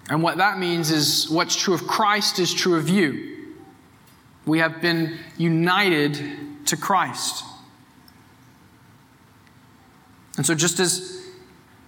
And 0.08 0.24
what 0.24 0.38
that 0.38 0.58
means 0.58 0.90
is 0.90 1.30
what's 1.30 1.54
true 1.54 1.72
of 1.72 1.86
Christ 1.86 2.40
is 2.40 2.52
true 2.52 2.76
of 2.76 2.88
you. 2.88 3.54
We 4.44 4.58
have 4.58 4.82
been 4.82 5.18
united 5.38 6.20
to 6.70 6.76
Christ. 6.76 7.44
And 10.36 10.46
so, 10.46 10.54
just 10.54 10.80
as 10.80 11.20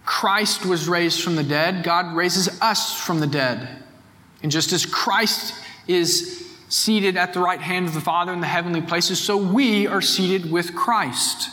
Christ 0.04 0.66
was 0.66 0.88
raised 0.88 1.22
from 1.22 1.36
the 1.36 1.42
dead, 1.42 1.84
God 1.84 2.14
raises 2.14 2.60
us 2.60 3.00
from 3.00 3.20
the 3.20 3.26
dead. 3.26 3.82
And 4.42 4.52
just 4.52 4.72
as 4.72 4.84
Christ 4.84 5.54
is 5.86 6.46
seated 6.68 7.16
at 7.16 7.32
the 7.32 7.40
right 7.40 7.60
hand 7.60 7.86
of 7.86 7.94
the 7.94 8.00
Father 8.00 8.32
in 8.32 8.40
the 8.40 8.46
heavenly 8.46 8.82
places, 8.82 9.20
so 9.20 9.36
we 9.36 9.86
are 9.86 10.00
seated 10.00 10.50
with 10.50 10.74
Christ. 10.74 11.50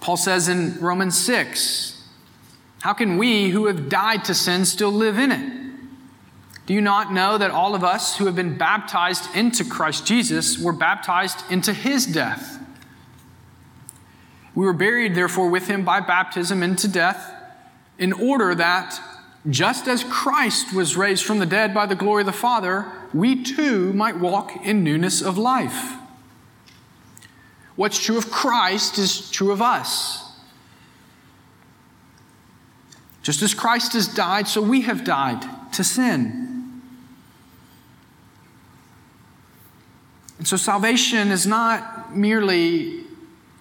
Paul 0.00 0.16
says 0.16 0.48
in 0.48 0.78
Romans 0.80 1.16
6, 1.18 2.02
How 2.80 2.92
can 2.92 3.16
we 3.16 3.50
who 3.50 3.66
have 3.66 3.88
died 3.88 4.24
to 4.26 4.34
sin 4.34 4.64
still 4.64 4.92
live 4.92 5.18
in 5.18 5.32
it? 5.32 5.59
Do 6.70 6.74
you 6.74 6.80
not 6.80 7.12
know 7.12 7.36
that 7.36 7.50
all 7.50 7.74
of 7.74 7.82
us 7.82 8.16
who 8.16 8.26
have 8.26 8.36
been 8.36 8.56
baptized 8.56 9.34
into 9.34 9.64
Christ 9.64 10.06
Jesus 10.06 10.56
were 10.56 10.72
baptized 10.72 11.42
into 11.50 11.72
his 11.72 12.06
death? 12.06 12.60
We 14.54 14.64
were 14.64 14.72
buried, 14.72 15.16
therefore, 15.16 15.50
with 15.50 15.66
him 15.66 15.84
by 15.84 15.98
baptism 15.98 16.62
into 16.62 16.86
death, 16.86 17.34
in 17.98 18.12
order 18.12 18.54
that, 18.54 19.00
just 19.48 19.88
as 19.88 20.04
Christ 20.04 20.72
was 20.72 20.96
raised 20.96 21.24
from 21.24 21.40
the 21.40 21.44
dead 21.44 21.74
by 21.74 21.86
the 21.86 21.96
glory 21.96 22.22
of 22.22 22.26
the 22.26 22.32
Father, 22.32 22.86
we 23.12 23.42
too 23.42 23.92
might 23.92 24.20
walk 24.20 24.64
in 24.64 24.84
newness 24.84 25.20
of 25.20 25.36
life. 25.36 25.96
What's 27.74 27.98
true 27.98 28.16
of 28.16 28.30
Christ 28.30 28.96
is 28.96 29.28
true 29.32 29.50
of 29.50 29.60
us. 29.60 30.38
Just 33.24 33.42
as 33.42 33.54
Christ 33.54 33.94
has 33.94 34.06
died, 34.06 34.46
so 34.46 34.62
we 34.62 34.82
have 34.82 35.02
died 35.02 35.44
to 35.72 35.82
sin. 35.82 36.46
And 40.40 40.48
so 40.48 40.56
salvation 40.56 41.30
is 41.30 41.46
not 41.46 42.16
merely 42.16 43.04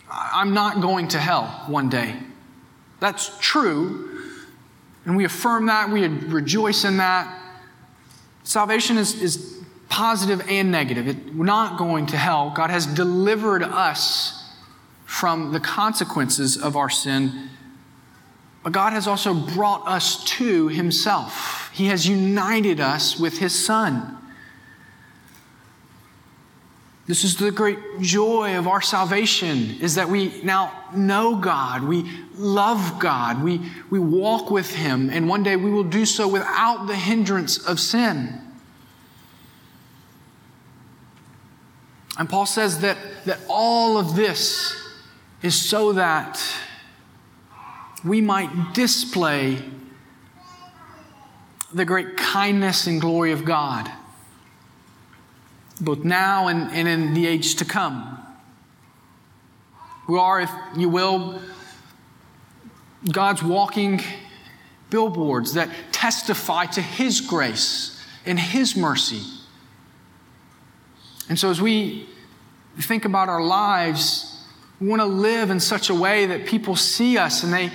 I'm 0.10 0.54
not 0.54 0.82
going 0.82 1.10
to 1.10 1.20
hell 1.20 1.66
one 1.68 1.90
day. 1.90 2.16
That's 3.02 3.38
true. 3.42 4.24
And 5.04 5.18
we 5.18 5.26
affirm 5.26 5.66
that, 5.66 5.90
we 5.90 6.08
rejoice 6.08 6.86
in 6.86 6.98
that. 6.98 7.38
Salvation 8.44 8.98
is, 8.98 9.22
is 9.22 9.62
positive 9.90 10.42
and 10.50 10.72
negative. 10.72 11.10
It, 11.10 11.36
we're 11.36 11.44
not 11.44 11.78
going 11.78 12.06
to 12.08 12.18
hell. 12.18 12.54
God 12.56 12.70
has 12.70 12.86
delivered 12.86 13.62
us 13.62 14.50
from 15.06 15.52
the 15.52 15.60
consequences 15.60 16.58
of 16.58 16.78
our 16.78 16.90
sin 16.90 17.50
But 18.64 18.72
God 18.72 18.94
has 18.94 19.06
also 19.06 19.34
brought 19.34 19.86
us 19.86 20.24
to 20.38 20.70
Himself. 20.70 21.72
He 21.74 21.88
has 21.88 22.08
united 22.08 22.80
us 22.80 23.20
with 23.20 23.40
His 23.40 23.66
Son. 23.66 24.19
This 27.10 27.24
is 27.24 27.38
the 27.38 27.50
great 27.50 27.80
joy 28.02 28.56
of 28.56 28.68
our 28.68 28.84
salvation 28.84 29.78
is 29.82 29.96
that 29.96 30.10
we 30.10 30.44
now 30.44 30.72
know 30.96 31.38
God, 31.38 31.84
we 31.84 32.08
love 32.36 33.00
God, 33.00 33.42
we, 33.42 33.62
we 33.90 33.98
walk 33.98 34.52
with 34.52 34.76
Him, 34.76 35.10
and 35.10 35.28
one 35.28 35.42
day 35.42 35.56
we 35.56 35.72
will 35.72 35.84
do 35.84 36.06
so 36.06 36.28
without 36.28 36.86
the 36.86 36.96
hindrance 36.96 37.58
of 37.66 37.80
sin. 37.80 38.40
And 42.20 42.30
Paul 42.30 42.46
says 42.46 42.82
that, 42.82 43.00
that 43.26 43.40
all 43.50 43.98
of 43.98 44.16
this 44.16 44.78
is 45.42 45.60
so 45.60 45.94
that 45.94 46.40
we 48.06 48.22
might 48.22 48.76
display 48.76 49.58
the 51.74 51.86
great 51.86 52.18
kindness 52.18 52.86
and 52.86 53.02
glory 53.02 53.32
of 53.32 53.46
God 53.46 53.92
both 55.80 56.04
now 56.04 56.48
and, 56.48 56.72
and 56.72 56.88
in 56.88 57.14
the 57.14 57.28
age 57.28 57.56
to 57.56 57.66
come. 57.66 58.18
We 60.08 60.18
are, 60.18 60.42
if 60.42 60.52
you 60.76 60.90
will, 60.90 61.40
God's 63.12 63.44
walking 63.44 64.02
billboards 64.90 65.54
that 65.54 65.70
testify 65.92 66.66
to 66.66 66.82
His 66.82 67.22
grace 67.22 68.04
and 68.26 68.40
His 68.40 68.76
mercy. 68.76 69.22
And 71.30 71.38
so, 71.38 71.50
as 71.52 71.62
we 71.62 72.08
think 72.82 73.06
about 73.06 73.30
our 73.30 73.44
lives, 73.44 74.44
we 74.82 74.88
want 74.88 75.02
to 75.02 75.06
live 75.06 75.50
in 75.50 75.60
such 75.60 75.90
a 75.90 75.96
way 75.96 76.26
that 76.26 76.46
people 76.48 76.76
see 76.76 77.18
us 77.18 77.44
and 77.44 77.54
they, 77.54 77.72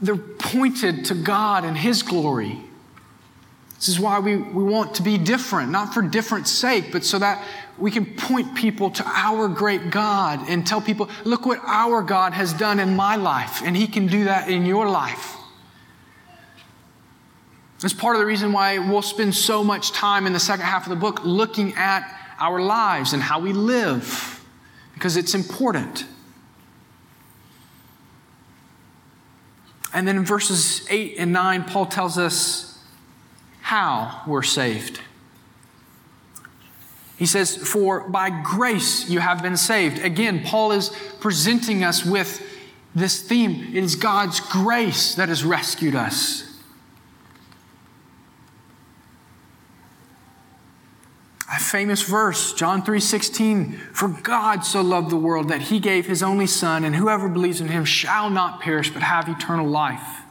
they're 0.00 0.16
pointed 0.16 1.04
to 1.06 1.14
God 1.14 1.64
and 1.64 1.76
His 1.78 2.02
glory. 2.02 2.58
This 3.76 3.88
is 3.88 4.00
why 4.00 4.18
we, 4.18 4.36
we 4.36 4.62
want 4.62 4.94
to 4.94 5.02
be 5.02 5.18
different, 5.18 5.70
not 5.70 5.92
for 5.92 6.00
different 6.00 6.48
sake, 6.48 6.90
but 6.92 7.04
so 7.04 7.18
that 7.18 7.44
we 7.78 7.90
can 7.90 8.06
point 8.16 8.54
people 8.54 8.90
to 8.90 9.04
our 9.06 9.48
great 9.48 9.90
God 9.90 10.48
and 10.48 10.66
tell 10.66 10.80
people, 10.80 11.08
look 11.24 11.44
what 11.44 11.60
our 11.64 12.02
God 12.02 12.32
has 12.32 12.52
done 12.52 12.78
in 12.78 12.94
my 12.96 13.16
life, 13.16 13.62
and 13.64 13.76
He 13.76 13.86
can 13.86 14.06
do 14.06 14.24
that 14.24 14.48
in 14.48 14.64
your 14.64 14.88
life. 14.88 15.36
That's 17.80 17.92
part 17.92 18.16
of 18.16 18.20
the 18.20 18.26
reason 18.26 18.52
why 18.52 18.78
we'll 18.78 19.02
spend 19.02 19.34
so 19.34 19.62
much 19.62 19.92
time 19.92 20.26
in 20.26 20.32
the 20.32 20.40
second 20.40 20.64
half 20.64 20.84
of 20.84 20.90
the 20.90 20.96
book 20.96 21.20
looking 21.24 21.74
at 21.74 22.08
our 22.38 22.60
lives 22.60 23.12
and 23.12 23.22
how 23.22 23.40
we 23.40 23.52
live, 23.52 24.42
because 24.94 25.16
it's 25.16 25.34
important. 25.34 26.06
And 29.92 30.08
then 30.08 30.16
in 30.16 30.24
verses 30.24 30.86
8 30.88 31.16
and 31.18 31.32
9, 31.32 31.64
Paul 31.64 31.86
tells 31.86 32.16
us 32.18 32.73
how 33.64 34.20
we're 34.26 34.42
saved. 34.42 35.00
He 37.16 37.24
says, 37.24 37.56
For 37.56 38.06
by 38.06 38.28
grace 38.28 39.08
you 39.08 39.20
have 39.20 39.42
been 39.42 39.56
saved. 39.56 40.04
Again, 40.04 40.42
Paul 40.44 40.72
is 40.72 40.90
presenting 41.18 41.82
us 41.82 42.04
with 42.04 42.46
this 42.94 43.22
theme. 43.22 43.74
It 43.74 43.82
is 43.82 43.96
God's 43.96 44.38
grace 44.40 45.14
that 45.14 45.30
has 45.30 45.44
rescued 45.44 45.94
us. 45.94 46.60
A 51.50 51.58
famous 51.58 52.02
verse, 52.02 52.52
John 52.52 52.82
3:16, 52.82 53.78
for 53.94 54.08
God 54.08 54.66
so 54.66 54.82
loved 54.82 55.08
the 55.08 55.16
world 55.16 55.48
that 55.48 55.62
he 55.62 55.80
gave 55.80 56.04
his 56.04 56.22
only 56.22 56.46
son 56.46 56.84
and 56.84 56.94
whoever 56.94 57.30
believes 57.30 57.62
in 57.62 57.68
him 57.68 57.86
shall 57.86 58.28
not 58.28 58.60
perish 58.60 58.90
but 58.90 59.02
have 59.02 59.26
eternal 59.26 59.66
life. 59.66 60.23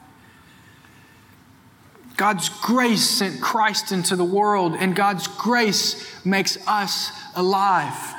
God's 2.15 2.49
grace 2.49 3.09
sent 3.09 3.41
Christ 3.41 3.91
into 3.91 4.15
the 4.15 4.23
world, 4.23 4.75
and 4.77 4.95
God's 4.95 5.27
grace 5.27 6.23
makes 6.25 6.57
us 6.67 7.11
alive. 7.35 8.13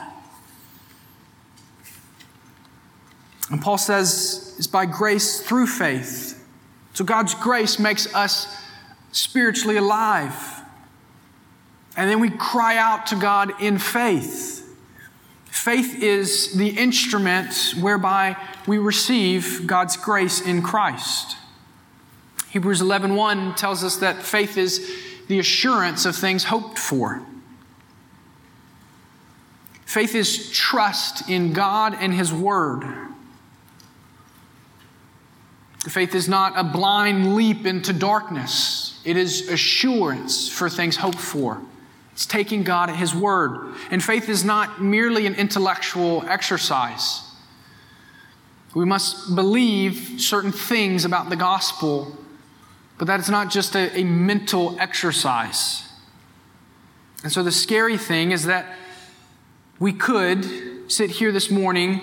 And 3.50 3.61
Paul 3.62 3.78
says 3.78 4.54
it's 4.59 4.66
by 4.66 4.87
grace 4.87 5.40
through 5.40 5.66
faith. 5.66 6.44
So 6.94 7.04
God's 7.04 7.35
grace 7.35 7.78
makes 7.78 8.12
us 8.14 8.62
spiritually 9.12 9.76
alive. 9.76 10.35
And 11.96 12.11
then 12.11 12.20
we 12.20 12.30
cry 12.30 12.76
out 12.76 13.07
to 13.09 13.16
God 13.16 13.52
in 13.61 13.78
faith. 13.78 14.61
Faith 15.44 16.02
is 16.02 16.54
the 16.54 16.70
instrument 16.70 17.74
whereby 17.80 18.37
we 18.66 18.78
receive 18.78 19.66
God's 19.66 19.96
grace 19.96 20.40
in 20.40 20.62
Christ. 20.62 21.37
Hebrews 22.55 22.81
11:1 22.81 23.57
tells 23.57 23.83
us 23.83 23.97
that 23.97 24.23
faith 24.23 24.57
is 24.57 24.88
the 25.27 25.40
assurance 25.40 26.07
of 26.07 26.14
things 26.14 26.45
hoped 26.45 26.79
for. 26.79 27.21
Faith 29.85 30.14
is 30.14 30.53
trust 30.53 31.29
in 31.29 31.53
God 31.53 31.97
and 31.99 32.14
His 32.14 32.33
Word. 32.33 32.85
Faith 35.88 36.14
is 36.14 36.29
not 36.29 36.53
a 36.55 36.62
blind 36.62 37.35
leap 37.35 37.67
into 37.67 37.93
darkness. 37.93 39.01
It 39.05 39.17
is 39.17 39.49
assurance 39.49 40.49
for 40.49 40.71
things 40.71 40.99
hoped 40.99 41.19
for. 41.19 41.61
It's 42.12 42.25
taking 42.25 42.62
God 42.62 42.88
at 42.88 42.95
His 42.95 43.17
Word. 43.17 43.75
And 43.90 44.01
faith 44.01 44.29
is 44.29 44.45
not 44.45 44.81
merely 44.81 45.27
an 45.27 45.35
intellectual 45.35 46.23
exercise. 46.29 47.23
We 48.77 48.85
must 48.85 49.35
believe 49.35 50.21
certain 50.21 50.53
things 50.53 51.05
about 51.05 51.31
the 51.31 51.37
gospel 51.37 52.17
but 52.98 53.07
that 53.07 53.20
is 53.20 53.28
not 53.28 53.50
just 53.50 53.74
a, 53.74 53.98
a 53.98 54.04
mental 54.04 54.78
exercise. 54.78 55.83
And 57.22 57.33
so 57.33 57.42
the 57.42 57.52
scary 57.52 57.96
thing 57.96 58.30
is 58.30 58.44
that 58.44 58.66
we 59.78 59.92
could 59.92 60.90
sit 60.90 61.11
here 61.11 61.33
this 61.33 61.50
morning 61.50 62.02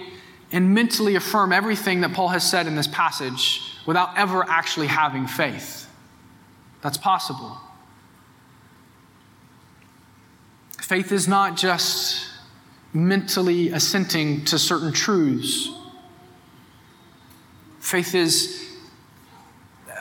and 0.52 0.74
mentally 0.74 1.16
affirm 1.16 1.54
everything 1.54 2.02
that 2.02 2.14
Paul 2.14 2.30
has 2.30 2.50
said 2.50 2.68
in 2.68 2.76
this 2.76 2.88
passage 2.88 3.62
without 3.86 4.18
ever 4.18 4.44
actually 4.48 4.88
having 4.88 5.28
faith. 5.28 5.88
That's 6.82 6.98
possible. 6.98 7.58
Faith 10.82 11.12
is 11.12 11.28
not 11.28 11.56
just 11.56 12.28
mentally 12.94 13.70
assenting 13.70 14.44
to 14.46 14.60
certain 14.60 14.92
truths. 14.92 15.70
Faith 17.80 18.14
is 18.14 18.71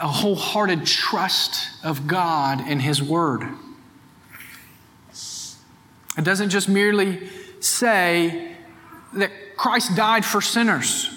a 0.01 0.09
wholehearted 0.09 0.87
trust 0.87 1.69
of 1.85 2.07
God 2.07 2.61
and 2.67 2.81
His 2.81 3.03
Word. 3.03 3.47
It 6.17 6.25
doesn't 6.25 6.51
just 6.51 6.69
merely 6.69 7.29
say 7.61 8.57
that 9.15 9.31
Christ 9.57 9.95
died 9.95 10.25
for 10.25 10.41
sinners. 10.41 11.11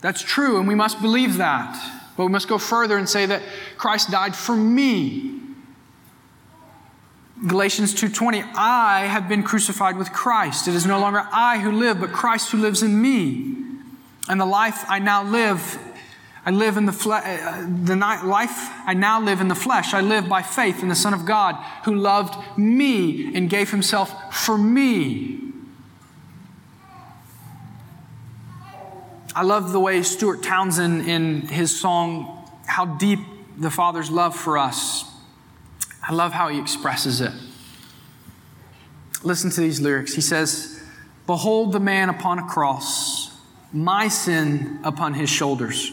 That's 0.00 0.22
true, 0.22 0.58
and 0.58 0.66
we 0.66 0.74
must 0.74 1.00
believe 1.00 1.36
that. 1.36 1.92
But 2.16 2.24
we 2.24 2.32
must 2.32 2.48
go 2.48 2.58
further 2.58 2.96
and 2.96 3.08
say 3.08 3.26
that 3.26 3.42
Christ 3.76 4.10
died 4.10 4.34
for 4.34 4.56
me. 4.56 5.40
Galatians 7.46 7.92
2:20 7.94 8.42
I 8.54 9.00
have 9.00 9.28
been 9.28 9.42
crucified 9.42 9.96
with 9.98 10.12
Christ. 10.12 10.68
It 10.68 10.74
is 10.74 10.86
no 10.86 10.98
longer 10.98 11.28
I 11.32 11.58
who 11.58 11.70
live, 11.70 12.00
but 12.00 12.12
Christ 12.12 12.50
who 12.50 12.58
lives 12.58 12.82
in 12.82 13.00
me. 13.00 13.56
And 14.28 14.40
the 14.40 14.46
life 14.46 14.84
I 14.88 14.98
now 14.98 15.22
live 15.22 15.78
I 16.46 16.50
live 16.52 16.76
in 16.76 16.86
the, 16.86 16.92
fle- 16.92 17.12
uh, 17.12 17.66
the 17.82 17.96
life 17.96 18.70
I 18.86 18.94
now 18.94 19.20
live 19.20 19.40
in 19.40 19.48
the 19.48 19.56
flesh. 19.56 19.92
I 19.92 20.00
live 20.00 20.28
by 20.28 20.42
faith 20.42 20.80
in 20.80 20.88
the 20.88 20.94
Son 20.94 21.12
of 21.12 21.26
God 21.26 21.56
who 21.84 21.96
loved 21.96 22.38
me 22.56 23.34
and 23.34 23.50
gave 23.50 23.72
himself 23.72 24.32
for 24.32 24.56
me. 24.56 25.40
I 29.34 29.42
love 29.42 29.72
the 29.72 29.80
way 29.80 30.04
Stuart 30.04 30.44
Townend 30.44 31.08
in 31.08 31.42
his 31.48 31.78
song, 31.78 32.48
How 32.64 32.86
Deep 32.86 33.18
the 33.58 33.70
Father's 33.70 34.10
Love 34.10 34.36
for 34.36 34.56
Us, 34.56 35.04
I 36.02 36.12
love 36.12 36.32
how 36.32 36.48
he 36.48 36.60
expresses 36.60 37.20
it. 37.20 37.32
Listen 39.24 39.50
to 39.50 39.60
these 39.60 39.80
lyrics. 39.80 40.14
He 40.14 40.20
says, 40.20 40.80
Behold 41.26 41.72
the 41.72 41.80
man 41.80 42.08
upon 42.08 42.38
a 42.38 42.46
cross, 42.46 43.36
my 43.72 44.06
sin 44.06 44.78
upon 44.84 45.14
his 45.14 45.28
shoulders. 45.28 45.92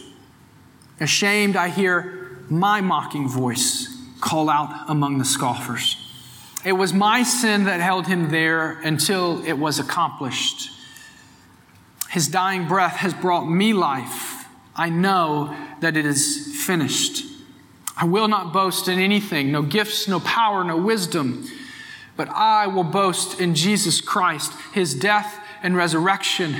Ashamed, 0.99 1.55
I 1.55 1.69
hear 1.69 2.39
my 2.49 2.81
mocking 2.81 3.27
voice 3.27 3.89
call 4.21 4.49
out 4.49 4.85
among 4.87 5.17
the 5.17 5.25
scoffers. 5.25 5.97
It 6.65 6.73
was 6.73 6.93
my 6.93 7.23
sin 7.23 7.65
that 7.65 7.81
held 7.81 8.07
him 8.07 8.29
there 8.29 8.79
until 8.83 9.43
it 9.45 9.53
was 9.53 9.79
accomplished. 9.79 10.69
His 12.09 12.27
dying 12.27 12.67
breath 12.67 12.97
has 12.97 13.13
brought 13.13 13.45
me 13.45 13.73
life. 13.73 14.45
I 14.75 14.89
know 14.89 15.55
that 15.81 15.97
it 15.97 16.05
is 16.05 16.63
finished. 16.65 17.25
I 17.97 18.05
will 18.05 18.27
not 18.27 18.53
boast 18.53 18.87
in 18.87 18.97
anything, 18.97 19.51
no 19.51 19.61
gifts, 19.61 20.07
no 20.07 20.19
power, 20.19 20.63
no 20.63 20.77
wisdom, 20.77 21.45
but 22.15 22.29
I 22.29 22.67
will 22.67 22.83
boast 22.83 23.39
in 23.41 23.55
Jesus 23.55 23.99
Christ, 23.99 24.53
his 24.73 24.95
death 24.95 25.39
and 25.61 25.75
resurrection. 25.75 26.55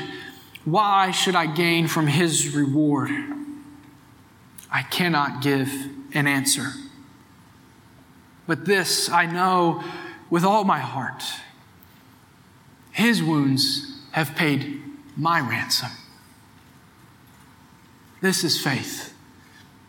Why 0.66 1.12
should 1.12 1.36
I 1.36 1.46
gain 1.46 1.88
from 1.88 2.08
his 2.08 2.56
reward? 2.56 3.12
I 4.74 4.82
cannot 4.82 5.44
give 5.44 5.72
an 6.16 6.26
answer. 6.26 6.72
But 8.48 8.66
this 8.66 9.08
I 9.08 9.28
know 9.28 9.84
with 10.32 10.44
all 10.44 10.64
my 10.64 10.80
heart 10.80 11.24
His 12.92 13.22
wounds 13.22 14.00
have 14.12 14.36
paid 14.36 14.82
my 15.16 15.40
ransom. 15.40 15.92
This 18.20 18.44
is 18.44 18.60
faith. 18.60 19.14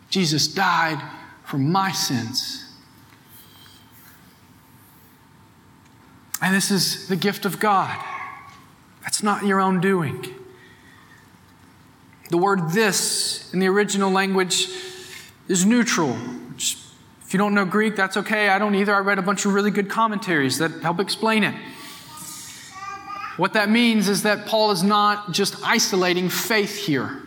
Jesus 0.09 0.47
died 0.47 1.01
for 1.43 1.57
my 1.57 1.91
sins. 1.91 2.61
And 6.41 6.53
this 6.53 6.69
is 6.69 7.07
the 7.07 7.15
gift 7.15 7.45
of 7.45 7.59
God. 7.59 7.97
That's 9.01 9.23
not 9.23 9.45
your 9.45 9.59
own 9.59 9.81
doing. 9.81 10.25
The 12.29 12.37
word 12.37 12.71
this 12.71 13.34
in 13.55 13.59
the 13.59 13.67
original 13.69 14.11
language 14.11 14.67
is 15.47 15.65
neutral. 15.65 16.11
Which, 16.11 16.77
if 17.21 17.33
you 17.33 17.37
don't 17.37 17.53
know 17.53 17.63
Greek, 17.63 17.95
that's 17.95 18.17
okay. 18.17 18.49
I 18.49 18.59
don't 18.59 18.75
either. 18.75 18.93
I 18.93 18.99
read 18.99 19.17
a 19.17 19.21
bunch 19.21 19.45
of 19.45 19.53
really 19.53 19.71
good 19.71 19.89
commentaries 19.89 20.57
that 20.57 20.81
help 20.81 20.99
explain 20.99 21.45
it. 21.45 21.55
What 23.37 23.53
that 23.53 23.69
means 23.69 24.09
is 24.09 24.23
that 24.23 24.45
Paul 24.45 24.71
is 24.71 24.83
not 24.83 25.31
just 25.31 25.55
isolating 25.63 26.27
faith 26.27 26.75
here. 26.75 27.21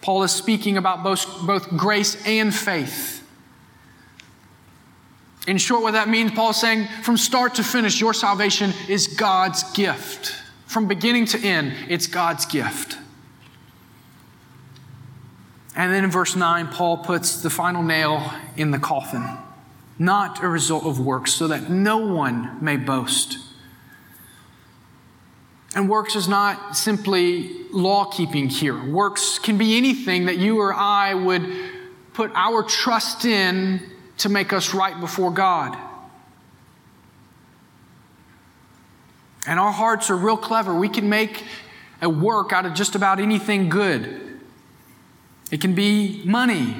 Paul 0.00 0.22
is 0.22 0.32
speaking 0.32 0.78
about 0.78 1.02
both, 1.02 1.26
both 1.46 1.68
grace 1.76 2.16
and 2.26 2.54
faith. 2.54 3.22
In 5.46 5.58
short, 5.58 5.82
what 5.82 5.92
that 5.92 6.08
means, 6.08 6.30
Paul 6.30 6.50
is 6.50 6.56
saying 6.56 6.88
from 7.02 7.18
start 7.18 7.56
to 7.56 7.62
finish, 7.62 8.00
your 8.00 8.14
salvation 8.14 8.72
is 8.88 9.06
God's 9.06 9.70
gift. 9.72 10.34
From 10.64 10.88
beginning 10.88 11.26
to 11.26 11.38
end, 11.38 11.74
it's 11.90 12.06
God's 12.06 12.46
gift. 12.46 12.96
And 15.78 15.92
then 15.92 16.02
in 16.02 16.10
verse 16.10 16.34
9, 16.34 16.68
Paul 16.68 16.98
puts 16.98 17.40
the 17.40 17.50
final 17.50 17.84
nail 17.84 18.32
in 18.56 18.72
the 18.72 18.80
coffin, 18.80 19.24
not 19.96 20.42
a 20.42 20.48
result 20.48 20.84
of 20.84 20.98
works, 20.98 21.32
so 21.32 21.46
that 21.46 21.70
no 21.70 21.98
one 21.98 22.58
may 22.60 22.76
boast. 22.76 23.38
And 25.76 25.88
works 25.88 26.16
is 26.16 26.26
not 26.26 26.76
simply 26.76 27.64
law 27.70 28.06
keeping 28.06 28.48
here. 28.48 28.90
Works 28.90 29.38
can 29.38 29.56
be 29.56 29.76
anything 29.76 30.26
that 30.26 30.38
you 30.38 30.58
or 30.58 30.74
I 30.74 31.14
would 31.14 31.48
put 32.12 32.32
our 32.34 32.64
trust 32.64 33.24
in 33.24 33.80
to 34.16 34.28
make 34.28 34.52
us 34.52 34.74
right 34.74 34.98
before 34.98 35.30
God. 35.30 35.78
And 39.46 39.60
our 39.60 39.70
hearts 39.70 40.10
are 40.10 40.16
real 40.16 40.36
clever. 40.36 40.74
We 40.74 40.88
can 40.88 41.08
make 41.08 41.44
a 42.02 42.08
work 42.08 42.52
out 42.52 42.66
of 42.66 42.74
just 42.74 42.96
about 42.96 43.20
anything 43.20 43.68
good. 43.68 44.27
It 45.50 45.60
can 45.60 45.74
be 45.74 46.22
money, 46.24 46.76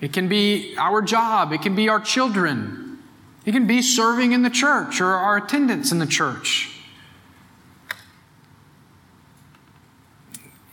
it 0.00 0.12
can 0.12 0.28
be 0.28 0.76
our 0.76 1.02
job, 1.02 1.52
it 1.52 1.62
can 1.62 1.74
be 1.74 1.88
our 1.88 2.00
children, 2.00 2.98
it 3.44 3.52
can 3.52 3.66
be 3.66 3.82
serving 3.82 4.32
in 4.32 4.42
the 4.42 4.50
church 4.50 5.00
or 5.00 5.06
our 5.06 5.36
attendance 5.36 5.90
in 5.90 5.98
the 5.98 6.06
church. 6.06 6.70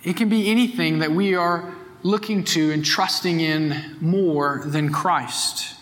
It 0.04 0.18
can 0.18 0.30
be 0.30 0.52
anything 0.52 1.00
that 1.00 1.12
we 1.12 1.34
are 1.34 1.74
looking 2.04 2.44
to 2.44 2.72
and 2.72 2.86
trusting 2.86 3.40
in 3.40 3.98
more 4.00 4.62
than 4.64 4.92
Christ. 4.92 5.76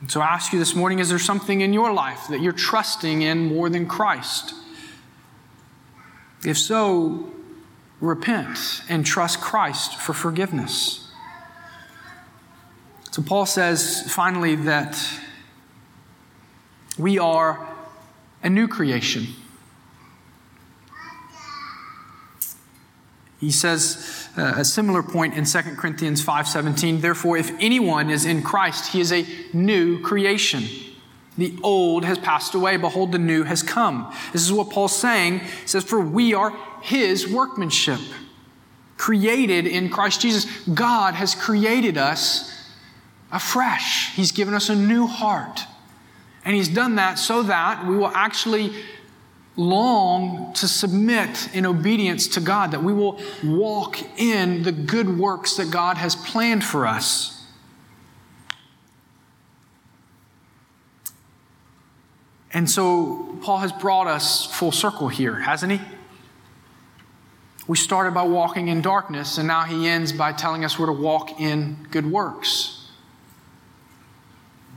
And 0.00 0.08
so 0.08 0.20
I 0.20 0.26
ask 0.26 0.52
you 0.52 0.60
this 0.60 0.76
morning 0.76 1.00
is 1.00 1.08
there 1.08 1.18
something 1.18 1.60
in 1.60 1.72
your 1.72 1.92
life 1.92 2.28
that 2.28 2.40
you're 2.40 2.52
trusting 2.52 3.22
in 3.22 3.46
more 3.52 3.68
than 3.68 3.88
Christ? 3.88 4.54
If 6.44 6.56
so, 6.56 7.32
repent 8.00 8.82
and 8.88 9.04
trust 9.04 9.40
Christ 9.40 9.96
for 9.96 10.12
forgiveness. 10.12 11.10
So 13.10 13.22
Paul 13.22 13.46
says 13.46 14.02
finally 14.12 14.54
that 14.54 14.96
we 16.98 17.18
are 17.18 17.66
a 18.42 18.48
new 18.48 18.68
creation. 18.68 19.26
He 23.40 23.50
says 23.52 24.28
uh, 24.36 24.54
a 24.56 24.64
similar 24.64 25.02
point 25.02 25.34
in 25.34 25.44
2 25.44 25.76
Corinthians 25.76 26.24
5:17, 26.24 27.00
therefore 27.00 27.36
if 27.36 27.50
anyone 27.60 28.10
is 28.10 28.24
in 28.24 28.42
Christ, 28.42 28.92
he 28.92 29.00
is 29.00 29.12
a 29.12 29.26
new 29.52 30.00
creation. 30.00 30.64
The 31.36 31.56
old 31.62 32.04
has 32.04 32.18
passed 32.18 32.54
away, 32.54 32.76
behold 32.76 33.12
the 33.12 33.18
new 33.18 33.44
has 33.44 33.62
come. 33.62 34.12
This 34.32 34.42
is 34.42 34.52
what 34.52 34.70
Paul's 34.70 34.96
saying. 34.96 35.38
He 35.38 35.66
says 35.66 35.84
for 35.84 36.00
we 36.00 36.34
are 36.34 36.52
his 36.82 37.28
workmanship, 37.28 38.00
created 38.96 39.66
in 39.66 39.90
Christ 39.90 40.20
Jesus. 40.20 40.46
God 40.68 41.14
has 41.14 41.34
created 41.34 41.96
us 41.96 42.54
afresh. 43.30 44.14
He's 44.14 44.32
given 44.32 44.54
us 44.54 44.68
a 44.68 44.74
new 44.74 45.06
heart. 45.06 45.60
And 46.44 46.54
he's 46.54 46.68
done 46.68 46.96
that 46.96 47.18
so 47.18 47.42
that 47.42 47.86
we 47.86 47.96
will 47.96 48.08
actually 48.08 48.72
long 49.56 50.52
to 50.54 50.68
submit 50.68 51.52
in 51.52 51.66
obedience 51.66 52.28
to 52.28 52.40
God, 52.40 52.70
that 52.70 52.82
we 52.82 52.92
will 52.92 53.20
walk 53.44 53.98
in 54.18 54.62
the 54.62 54.72
good 54.72 55.18
works 55.18 55.56
that 55.56 55.70
God 55.70 55.96
has 55.98 56.14
planned 56.14 56.64
for 56.64 56.86
us. 56.86 57.34
And 62.52 62.70
so 62.70 63.36
Paul 63.42 63.58
has 63.58 63.72
brought 63.72 64.06
us 64.06 64.46
full 64.46 64.72
circle 64.72 65.08
here, 65.08 65.40
hasn't 65.40 65.72
he? 65.72 65.80
We 67.68 67.76
started 67.76 68.14
by 68.14 68.24
walking 68.24 68.66
in 68.66 68.80
darkness, 68.80 69.38
and 69.38 69.46
now 69.46 69.62
he 69.62 69.86
ends 69.86 70.10
by 70.10 70.32
telling 70.32 70.64
us 70.64 70.78
we're 70.78 70.86
to 70.86 70.92
walk 70.92 71.40
in 71.40 71.86
good 71.90 72.10
works. 72.10 72.88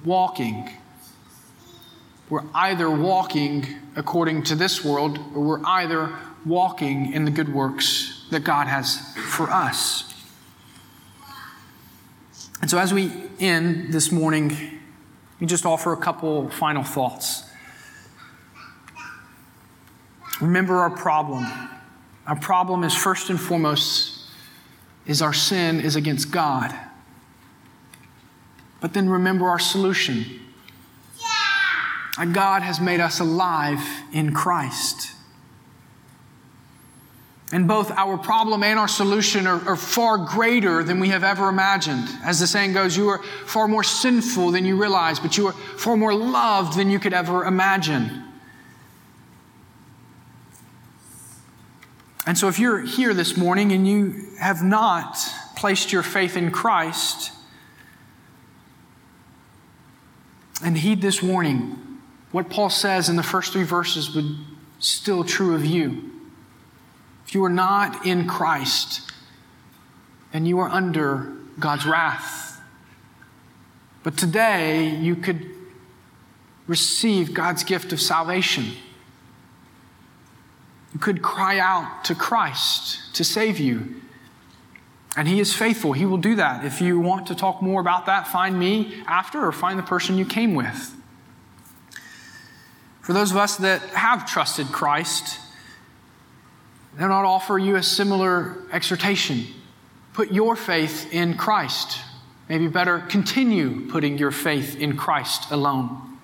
Walking 0.06 0.70
we're 2.32 2.46
either 2.56 2.89
walking 2.89 3.68
according 3.98 4.44
to 4.44 4.56
this 4.56 4.86
world 4.86 5.20
or 5.36 5.44
we're 5.44 5.66
either 5.66 6.18
walking 6.46 7.12
in 7.12 7.26
the 7.26 7.32
good 7.32 7.54
works 7.54 8.26
that 8.32 8.46
God 8.46 8.68
has 8.68 9.14
for 9.16 9.50
us. 9.50 10.06
And 12.62 12.70
so, 12.70 12.78
as 12.78 12.94
we 12.94 13.12
end 13.42 13.92
this 13.92 14.14
morning, 14.14 14.80
we 15.42 15.46
just 15.46 15.66
offer 15.66 15.92
a 15.92 15.98
couple 15.98 16.50
final 16.52 16.84
thoughts. 16.84 17.44
Remember 20.39 20.78
our 20.78 20.89
problem. 20.89 21.46
Our 22.32 22.38
problem 22.38 22.86
is 22.86 22.96
first 22.96 23.30
and 23.30 23.38
foremost 23.38 24.18
is 25.06 25.22
our 25.22 25.34
sin 25.34 25.82
is 25.82 25.98
against 25.98 26.32
God. 26.32 26.74
But 28.80 28.94
then 28.94 29.10
remember 29.10 29.50
our 29.50 29.60
solution 29.60 30.40
Yeah. 31.20 32.26
God 32.28 32.62
has 32.62 32.80
made 32.80 33.02
us 33.02 33.20
alive 33.20 33.86
in 34.14 34.34
Christ. 34.34 35.12
And 37.52 37.68
both 37.68 37.92
our 37.92 38.18
problem 38.18 38.64
and 38.64 38.80
our 38.80 38.88
solution 38.88 39.46
are, 39.46 39.60
are, 39.68 39.76
far 39.76 40.18
greater 40.18 40.84
than 40.84 41.02
we 41.02 41.10
have 41.10 41.26
ever 41.26 41.50
imagined. 41.50 42.08
As 42.24 42.40
the 42.40 42.48
saying 42.48 42.72
goes, 42.72 42.96
you 42.96 43.10
are 43.10 43.22
far 43.46 43.68
more 43.68 43.84
sinful 43.84 44.52
than 44.52 44.64
you 44.64 44.80
realize, 44.80 45.20
but 45.20 45.36
you 45.38 45.48
are 45.48 45.52
far 45.52 45.98
more 45.98 46.14
loved 46.14 46.78
than 46.78 46.90
you 46.90 46.98
could 46.98 47.12
ever 47.12 47.44
imagine. 47.44 48.31
And 52.26 52.38
so, 52.38 52.48
if 52.48 52.60
you're 52.60 52.82
here 52.82 53.14
this 53.14 53.36
morning 53.36 53.72
and 53.72 53.88
you 53.88 54.28
have 54.40 54.62
not 54.62 55.18
placed 55.56 55.92
your 55.92 56.04
faith 56.04 56.38
in 56.38 56.52
Christ, 56.52 57.32
and 60.64 60.78
heed 60.78 61.02
this 61.02 61.22
warning 61.24 61.78
what 62.32 62.50
Paul 62.50 62.70
says 62.70 63.10
in 63.10 63.16
the 63.16 63.24
first 63.24 63.52
three 63.54 63.64
verses 63.64 64.16
would 64.16 64.38
still 64.80 65.24
true 65.24 65.56
of 65.56 65.66
you. 65.66 66.12
If 67.26 67.36
you 67.36 67.44
are 67.44 67.50
not 67.50 68.06
in 68.06 68.28
Christ, 68.28 69.12
then 70.32 70.46
you 70.46 70.60
are 70.60 70.70
under 70.70 71.34
God's 71.60 71.86
wrath. 71.86 72.62
But 74.04 74.18
today, 74.18 74.90
you 74.90 75.16
could 75.16 75.50
receive 76.68 77.34
God's 77.34 77.64
gift 77.64 77.92
of 77.94 78.02
salvation. 78.02 78.72
You 80.94 81.00
could 81.00 81.22
cry 81.22 81.60
out 81.60 82.04
to 82.06 82.16
Christ 82.16 83.16
to 83.16 83.24
save 83.24 83.60
you. 83.60 84.02
And 85.16 85.28
He 85.28 85.39
is 85.39 85.54
faithful. 85.54 85.94
He 85.94 86.06
will 86.06 86.18
do 86.18 86.36
that. 86.36 86.66
If 86.66 86.82
you 86.82 87.00
want 87.00 87.28
to 87.28 87.36
talk 87.36 87.62
more 87.62 87.82
about 87.82 88.06
that, 88.06 88.28
find 88.28 88.58
me 88.58 89.02
after 89.08 89.46
or 89.46 89.52
find 89.52 89.78
the 89.78 89.84
person 89.84 90.18
you 90.18 90.26
came 90.26 90.56
with. 90.56 90.96
For 93.02 93.14
those 93.14 93.32
of 93.32 93.38
us 93.38 93.58
that 93.58 93.82
have 93.89 94.26
trusted 94.26 94.68
Christ, 94.68 95.39
they 96.98 97.06
not 97.06 97.26
offer 97.26 97.58
you 97.58 97.76
a 97.76 97.84
similar 97.84 98.58
exhortation. 98.72 99.46
Put 100.14 100.32
your 100.32 100.56
faith 100.56 101.12
in 101.14 101.36
Christ. 101.36 102.00
Maybe 102.48 102.68
better, 102.68 103.00
continue 103.00 103.89
putting 103.89 104.18
your 104.18 104.32
faith 104.32 104.78
in 104.78 104.98
Christ 104.98 105.52
alone. 105.52 106.20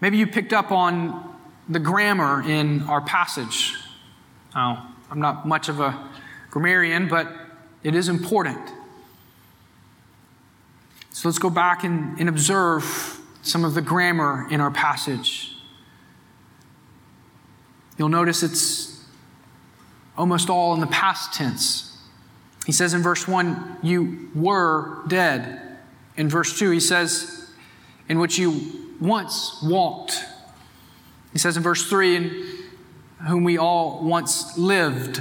Maybe 0.00 0.18
you 0.18 0.26
picked 0.26 0.52
up 0.52 0.70
on 0.70 1.33
the 1.68 1.78
grammar 1.78 2.42
in 2.42 2.82
our 2.82 3.00
passage. 3.00 3.74
Oh, 4.54 4.86
I'm 5.10 5.20
not 5.20 5.46
much 5.46 5.68
of 5.68 5.80
a 5.80 6.10
grammarian, 6.50 7.08
but 7.08 7.28
It 7.82 7.94
is 7.94 8.08
important. 8.08 8.72
So 11.12 11.28
let's 11.28 11.38
go 11.38 11.50
back 11.50 11.84
and, 11.84 12.18
and 12.18 12.30
observe 12.30 13.20
some 13.42 13.62
of 13.62 13.74
the 13.74 13.82
grammar 13.82 14.48
in 14.50 14.60
our 14.60 14.70
passage. 14.70 15.54
You'll 17.98 18.08
notice 18.08 18.42
it's 18.42 19.04
almost 20.16 20.48
all 20.48 20.74
in 20.74 20.80
the 20.80 20.86
past 20.86 21.34
tense. 21.34 21.96
He 22.64 22.72
says 22.72 22.94
in 22.94 23.02
verse 23.02 23.28
1, 23.28 23.78
You 23.82 24.30
were 24.34 25.04
dead. 25.06 25.60
In 26.16 26.28
verse 26.28 26.58
2, 26.58 26.70
he 26.70 26.80
says, 26.80 27.50
In 28.08 28.18
which 28.18 28.38
you 28.38 28.94
once 29.00 29.62
walked. 29.62 30.24
He 31.34 31.38
says 31.38 31.58
in 31.58 31.62
verse 31.62 31.86
3, 31.90 32.16
In 32.16 32.64
whom 33.26 33.44
we 33.44 33.58
all 33.58 34.02
once 34.02 34.56
lived. 34.56 35.20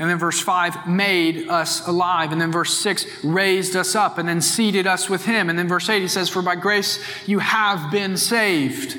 And 0.00 0.08
then 0.08 0.18
verse 0.18 0.40
5, 0.40 0.88
made 0.88 1.48
us 1.48 1.86
alive. 1.86 2.32
And 2.32 2.40
then 2.40 2.50
verse 2.50 2.76
6, 2.78 3.22
raised 3.22 3.76
us 3.76 3.94
up 3.94 4.16
and 4.16 4.26
then 4.26 4.40
seated 4.40 4.86
us 4.86 5.10
with 5.10 5.26
him. 5.26 5.50
And 5.50 5.58
then 5.58 5.68
verse 5.68 5.90
8, 5.90 6.00
he 6.00 6.08
says, 6.08 6.30
For 6.30 6.40
by 6.40 6.56
grace 6.56 7.04
you 7.26 7.38
have 7.38 7.92
been 7.92 8.16
saved. 8.16 8.98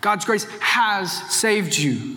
God's 0.00 0.24
grace 0.24 0.46
has 0.58 1.12
saved 1.32 1.78
you. 1.78 2.16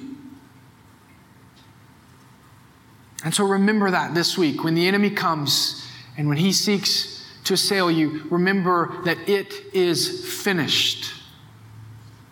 And 3.24 3.34
so 3.34 3.46
remember 3.46 3.92
that 3.92 4.16
this 4.16 4.40
week. 4.40 4.64
When 4.64 4.74
the 4.74 4.88
enemy 4.88 5.12
comes 5.12 5.88
and 6.18 6.28
when 6.28 6.38
he 6.38 6.52
seeks 6.52 7.24
to 7.44 7.54
assail 7.54 7.92
you, 7.92 8.24
remember 8.32 9.02
that 9.06 9.30
it 9.30 9.54
is 9.72 10.44
finished. 10.44 11.15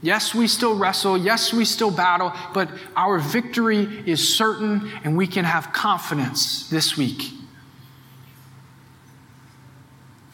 Yes, 0.04 0.36
we 0.36 0.48
still 0.48 0.76
wrestle. 0.76 1.18
Yes, 1.18 1.54
we 1.54 1.64
still 1.64 1.90
battle, 1.90 2.34
but 2.54 2.70
our 2.94 3.20
victory 3.20 3.88
is 4.06 4.36
certain 4.36 4.92
and 5.06 5.16
we 5.16 5.26
can 5.26 5.46
have 5.46 5.72
confidence 5.72 6.70
this 6.70 6.98
week. 6.98 7.32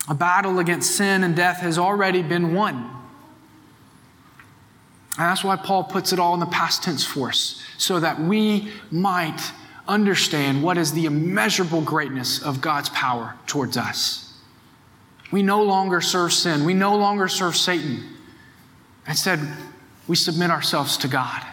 A 0.09 0.15
battle 0.15 0.57
against 0.57 0.95
sin 0.95 1.23
and 1.23 1.35
death 1.35 1.57
has 1.57 1.77
already 1.77 2.23
been 2.23 2.55
won. 2.55 2.77
And 5.19 5.27
that's 5.27 5.43
why 5.43 5.55
Paul 5.55 5.83
puts 5.83 6.13
it 6.13 6.19
all 6.19 6.33
in 6.33 6.39
the 6.39 6.47
past 6.47 6.81
tense 6.81 7.05
for 7.05 7.29
us, 7.29 7.61
so 7.77 7.99
that 7.99 8.19
we 8.19 8.71
might 8.89 9.39
understand 9.87 10.63
what 10.63 10.79
is 10.79 10.93
the 10.93 11.05
immeasurable 11.05 11.81
greatness 11.81 12.41
of 12.41 12.59
God's 12.59 12.89
power 12.89 13.35
towards 13.45 13.77
us. 13.77 14.33
We 15.31 15.43
no 15.43 15.61
longer 15.61 16.01
serve 16.01 16.33
sin, 16.33 16.65
we 16.65 16.73
no 16.73 16.95
longer 16.95 17.27
serve 17.27 17.55
Satan. 17.55 18.03
Instead, 19.09 19.39
we 20.07 20.15
submit 20.15 20.51
ourselves 20.51 20.95
to 20.97 21.07
God. 21.07 21.43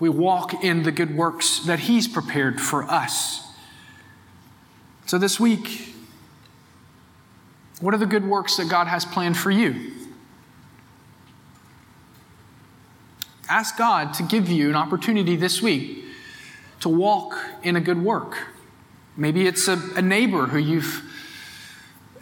We 0.00 0.08
walk 0.08 0.64
in 0.64 0.82
the 0.82 0.90
good 0.90 1.14
works 1.14 1.60
that 1.60 1.80
He's 1.80 2.08
prepared 2.08 2.60
for 2.60 2.82
us. 2.84 3.46
So, 5.04 5.18
this 5.18 5.38
week, 5.38 5.94
what 7.80 7.92
are 7.92 7.98
the 7.98 8.06
good 8.06 8.26
works 8.26 8.56
that 8.56 8.70
God 8.70 8.86
has 8.86 9.04
planned 9.04 9.36
for 9.36 9.50
you? 9.50 9.92
Ask 13.48 13.76
God 13.76 14.14
to 14.14 14.22
give 14.22 14.48
you 14.48 14.70
an 14.70 14.76
opportunity 14.76 15.36
this 15.36 15.60
week 15.60 16.04
to 16.80 16.88
walk 16.88 17.36
in 17.62 17.76
a 17.76 17.80
good 17.80 18.02
work. 18.02 18.38
Maybe 19.16 19.46
it's 19.46 19.68
a, 19.68 19.78
a 19.94 20.00
neighbor 20.02 20.46
who 20.46 20.58
you've 20.58 21.02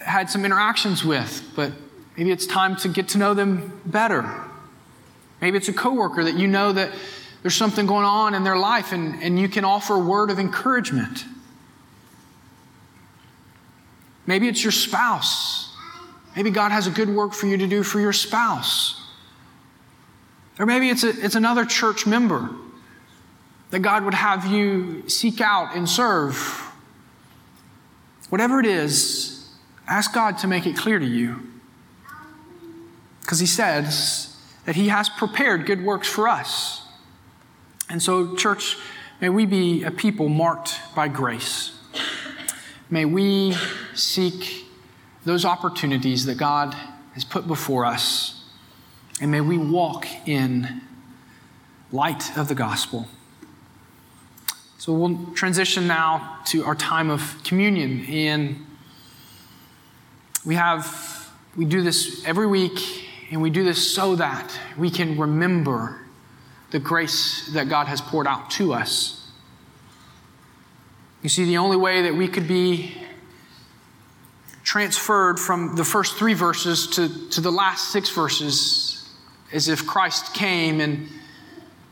had 0.00 0.28
some 0.28 0.44
interactions 0.44 1.04
with, 1.04 1.44
but 1.54 1.72
Maybe 2.20 2.32
it's 2.32 2.44
time 2.44 2.76
to 2.76 2.88
get 2.88 3.08
to 3.08 3.18
know 3.18 3.32
them 3.32 3.80
better. 3.86 4.30
Maybe 5.40 5.56
it's 5.56 5.70
a 5.70 5.72
coworker 5.72 6.22
that 6.24 6.34
you 6.34 6.48
know 6.48 6.70
that 6.70 6.92
there's 7.40 7.54
something 7.54 7.86
going 7.86 8.04
on 8.04 8.34
in 8.34 8.44
their 8.44 8.58
life 8.58 8.92
and, 8.92 9.22
and 9.22 9.40
you 9.40 9.48
can 9.48 9.64
offer 9.64 9.94
a 9.94 9.98
word 9.98 10.28
of 10.28 10.38
encouragement. 10.38 11.24
Maybe 14.26 14.48
it's 14.48 14.62
your 14.62 14.70
spouse. 14.70 15.74
Maybe 16.36 16.50
God 16.50 16.72
has 16.72 16.86
a 16.86 16.90
good 16.90 17.08
work 17.08 17.32
for 17.32 17.46
you 17.46 17.56
to 17.56 17.66
do 17.66 17.82
for 17.82 18.00
your 18.00 18.12
spouse. 18.12 19.02
Or 20.58 20.66
maybe 20.66 20.90
it's, 20.90 21.04
a, 21.04 21.24
it's 21.24 21.36
another 21.36 21.64
church 21.64 22.06
member 22.06 22.50
that 23.70 23.78
God 23.78 24.04
would 24.04 24.12
have 24.12 24.44
you 24.44 25.08
seek 25.08 25.40
out 25.40 25.74
and 25.74 25.88
serve. 25.88 26.36
Whatever 28.28 28.60
it 28.60 28.66
is, 28.66 29.48
ask 29.88 30.12
God 30.12 30.36
to 30.40 30.46
make 30.46 30.66
it 30.66 30.76
clear 30.76 30.98
to 30.98 31.06
you. 31.06 31.46
Because 33.30 33.38
he 33.38 33.46
says 33.46 34.36
that 34.64 34.74
he 34.74 34.88
has 34.88 35.08
prepared 35.08 35.64
good 35.64 35.84
works 35.84 36.08
for 36.08 36.26
us. 36.26 36.82
And 37.88 38.02
so, 38.02 38.34
church, 38.34 38.76
may 39.20 39.28
we 39.28 39.46
be 39.46 39.84
a 39.84 39.92
people 39.92 40.28
marked 40.28 40.80
by 40.96 41.06
grace. 41.06 41.70
May 42.90 43.04
we 43.04 43.54
seek 43.94 44.66
those 45.24 45.44
opportunities 45.44 46.24
that 46.24 46.38
God 46.38 46.74
has 47.14 47.24
put 47.24 47.46
before 47.46 47.84
us. 47.84 48.42
And 49.20 49.30
may 49.30 49.40
we 49.40 49.58
walk 49.58 50.08
in 50.26 50.80
light 51.92 52.36
of 52.36 52.48
the 52.48 52.56
gospel. 52.56 53.06
So 54.78 54.92
we'll 54.92 55.26
transition 55.34 55.86
now 55.86 56.40
to 56.46 56.64
our 56.64 56.74
time 56.74 57.10
of 57.10 57.40
communion. 57.44 58.06
And 58.06 58.66
we 60.44 60.56
have, 60.56 61.30
we 61.56 61.64
do 61.64 61.80
this 61.80 62.26
every 62.26 62.48
week 62.48 63.06
and 63.30 63.40
we 63.40 63.50
do 63.50 63.64
this 63.64 63.94
so 63.94 64.16
that 64.16 64.52
we 64.76 64.90
can 64.90 65.18
remember 65.18 66.00
the 66.70 66.78
grace 66.78 67.50
that 67.52 67.68
God 67.68 67.86
has 67.86 68.00
poured 68.00 68.26
out 68.26 68.50
to 68.52 68.72
us. 68.72 69.30
You 71.22 71.28
see, 71.28 71.44
the 71.44 71.58
only 71.58 71.76
way 71.76 72.02
that 72.02 72.14
we 72.14 72.28
could 72.28 72.48
be 72.48 72.96
transferred 74.64 75.38
from 75.38 75.76
the 75.76 75.84
first 75.84 76.16
three 76.16 76.34
verses 76.34 76.86
to, 76.88 77.28
to 77.30 77.40
the 77.40 77.50
last 77.50 77.90
six 77.92 78.10
verses 78.10 79.08
is 79.52 79.68
if 79.68 79.86
Christ 79.86 80.32
came 80.32 80.80
and 80.80 81.08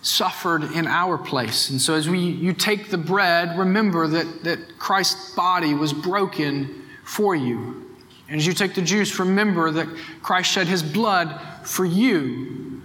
suffered 0.01 0.63
in 0.63 0.87
our 0.87 1.19
place. 1.19 1.71
And 1.71 1.81
so 1.81 1.95
as 1.95 2.09
we 2.09 2.21
you 2.21 2.53
take 2.53 2.91
the 2.91 2.99
bread, 2.99 3.59
remember 3.59 4.07
that, 4.07 4.45
that 4.45 4.79
Christ's 4.79 5.35
body 5.35 5.75
was 5.75 5.93
broken 5.93 6.85
for 7.05 7.35
you. 7.35 7.88
And 8.29 8.37
as 8.37 8.47
you 8.47 8.53
take 8.53 8.75
the 8.75 8.83
juice, 8.83 9.19
remember 9.19 9.71
that 9.71 9.89
Christ 10.23 10.51
shed 10.51 10.67
his 10.67 10.83
blood 10.83 11.41
for 11.65 11.85
you 11.85 12.83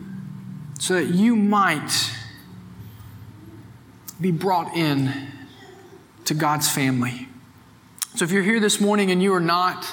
so 0.80 0.96
that 0.96 1.14
you 1.14 1.36
might 1.36 1.92
be 4.22 4.32
brought 4.32 4.76
in 4.76 5.28
to 6.26 6.34
God's 6.34 6.70
family. 6.70 7.28
So 8.16 8.24
if 8.24 8.32
you're 8.32 8.44
here 8.44 8.60
this 8.60 8.80
morning 8.80 9.12
and 9.12 9.22
you 9.22 9.34
are 9.34 9.42
not 9.42 9.86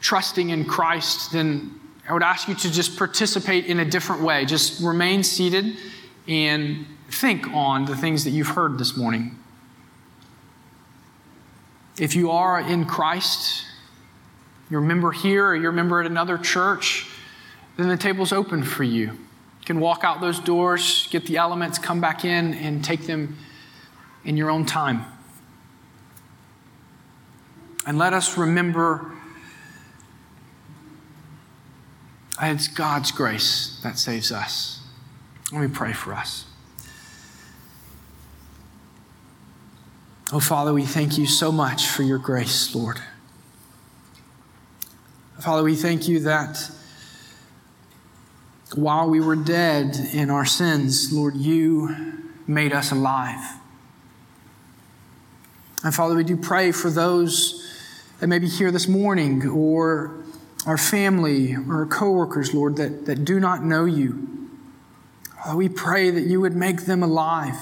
trusting 0.00 0.50
in 0.50 0.64
Christ, 0.64 1.32
then 1.32 1.78
I 2.08 2.14
would 2.14 2.22
ask 2.22 2.48
you 2.48 2.54
to 2.54 2.72
just 2.72 2.96
participate 2.96 3.66
in 3.66 3.80
a 3.80 3.84
different 3.84 4.22
way. 4.22 4.46
Just 4.46 4.82
remain 4.82 5.22
seated 5.22 5.76
and 6.26 6.86
think 7.10 7.46
on 7.48 7.84
the 7.84 7.96
things 7.96 8.24
that 8.24 8.30
you've 8.30 8.48
heard 8.48 8.78
this 8.78 8.96
morning. 8.96 9.36
If 11.98 12.14
you 12.16 12.30
are 12.30 12.58
in 12.60 12.86
Christ, 12.86 13.66
you're 14.70 14.80
a 14.80 14.86
member 14.86 15.10
here 15.10 15.48
or 15.48 15.56
you're 15.56 15.72
a 15.72 15.74
member 15.74 16.00
at 16.00 16.06
another 16.06 16.38
church, 16.38 17.08
then 17.76 17.88
the 17.88 17.96
table's 17.96 18.32
open 18.32 18.62
for 18.62 18.84
you. 18.84 19.06
You 19.06 19.66
can 19.66 19.80
walk 19.80 20.04
out 20.04 20.20
those 20.20 20.38
doors, 20.38 21.08
get 21.10 21.26
the 21.26 21.36
elements, 21.36 21.78
come 21.78 22.00
back 22.00 22.24
in, 22.24 22.54
and 22.54 22.84
take 22.84 23.06
them 23.06 23.36
in 24.24 24.36
your 24.36 24.50
own 24.50 24.64
time. 24.64 25.04
And 27.86 27.98
let 27.98 28.12
us 28.12 28.38
remember 28.38 29.12
it's 32.42 32.68
God's 32.68 33.10
grace 33.10 33.78
that 33.82 33.98
saves 33.98 34.32
us. 34.32 34.80
Let 35.52 35.60
me 35.60 35.68
pray 35.68 35.92
for 35.92 36.14
us. 36.14 36.46
Oh, 40.32 40.40
Father, 40.40 40.72
we 40.72 40.84
thank 40.84 41.18
you 41.18 41.26
so 41.26 41.50
much 41.50 41.86
for 41.86 42.02
your 42.02 42.18
grace, 42.18 42.74
Lord. 42.74 43.00
Father, 45.40 45.62
we 45.62 45.74
thank 45.74 46.06
you 46.06 46.20
that 46.20 46.70
while 48.74 49.08
we 49.08 49.20
were 49.20 49.36
dead 49.36 49.96
in 50.12 50.28
our 50.28 50.44
sins, 50.44 51.10
Lord, 51.14 51.34
you 51.34 52.28
made 52.46 52.74
us 52.74 52.92
alive. 52.92 53.56
And 55.82 55.94
Father, 55.94 56.14
we 56.14 56.24
do 56.24 56.36
pray 56.36 56.72
for 56.72 56.90
those 56.90 57.66
that 58.18 58.26
may 58.26 58.38
be 58.38 58.48
here 58.48 58.70
this 58.70 58.86
morning 58.86 59.48
or 59.48 60.22
our 60.66 60.76
family 60.76 61.54
or 61.54 61.76
our 61.76 61.86
coworkers, 61.86 62.52
Lord, 62.52 62.76
that, 62.76 63.06
that 63.06 63.24
do 63.24 63.40
not 63.40 63.64
know 63.64 63.86
you. 63.86 64.50
Father, 65.42 65.56
we 65.56 65.70
pray 65.70 66.10
that 66.10 66.24
you 66.24 66.42
would 66.42 66.54
make 66.54 66.84
them 66.84 67.02
alive. 67.02 67.56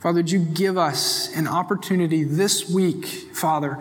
Father, 0.00 0.20
would 0.20 0.30
you 0.30 0.38
give 0.38 0.78
us 0.78 1.30
an 1.36 1.46
opportunity 1.46 2.24
this 2.24 2.70
week, 2.70 3.04
Father, 3.04 3.78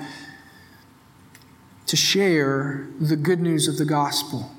to 1.87 1.95
share 1.95 2.87
the 2.99 3.15
good 3.15 3.39
news 3.39 3.67
of 3.67 3.77
the 3.77 3.85
gospel. 3.85 4.51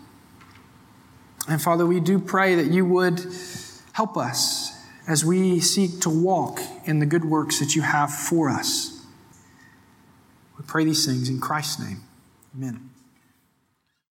And 1.48 1.62
Father, 1.62 1.86
we 1.86 2.00
do 2.00 2.18
pray 2.18 2.54
that 2.54 2.66
you 2.66 2.84
would 2.84 3.24
help 3.92 4.16
us 4.16 4.74
as 5.06 5.24
we 5.24 5.60
seek 5.60 6.00
to 6.00 6.10
walk 6.10 6.60
in 6.84 6.98
the 6.98 7.06
good 7.06 7.24
works 7.24 7.58
that 7.60 7.74
you 7.74 7.82
have 7.82 8.12
for 8.12 8.50
us. 8.50 9.06
We 10.58 10.64
pray 10.66 10.84
these 10.84 11.06
things 11.06 11.28
in 11.28 11.40
Christ's 11.40 11.80
name. 11.80 12.02
Amen. 12.54 12.87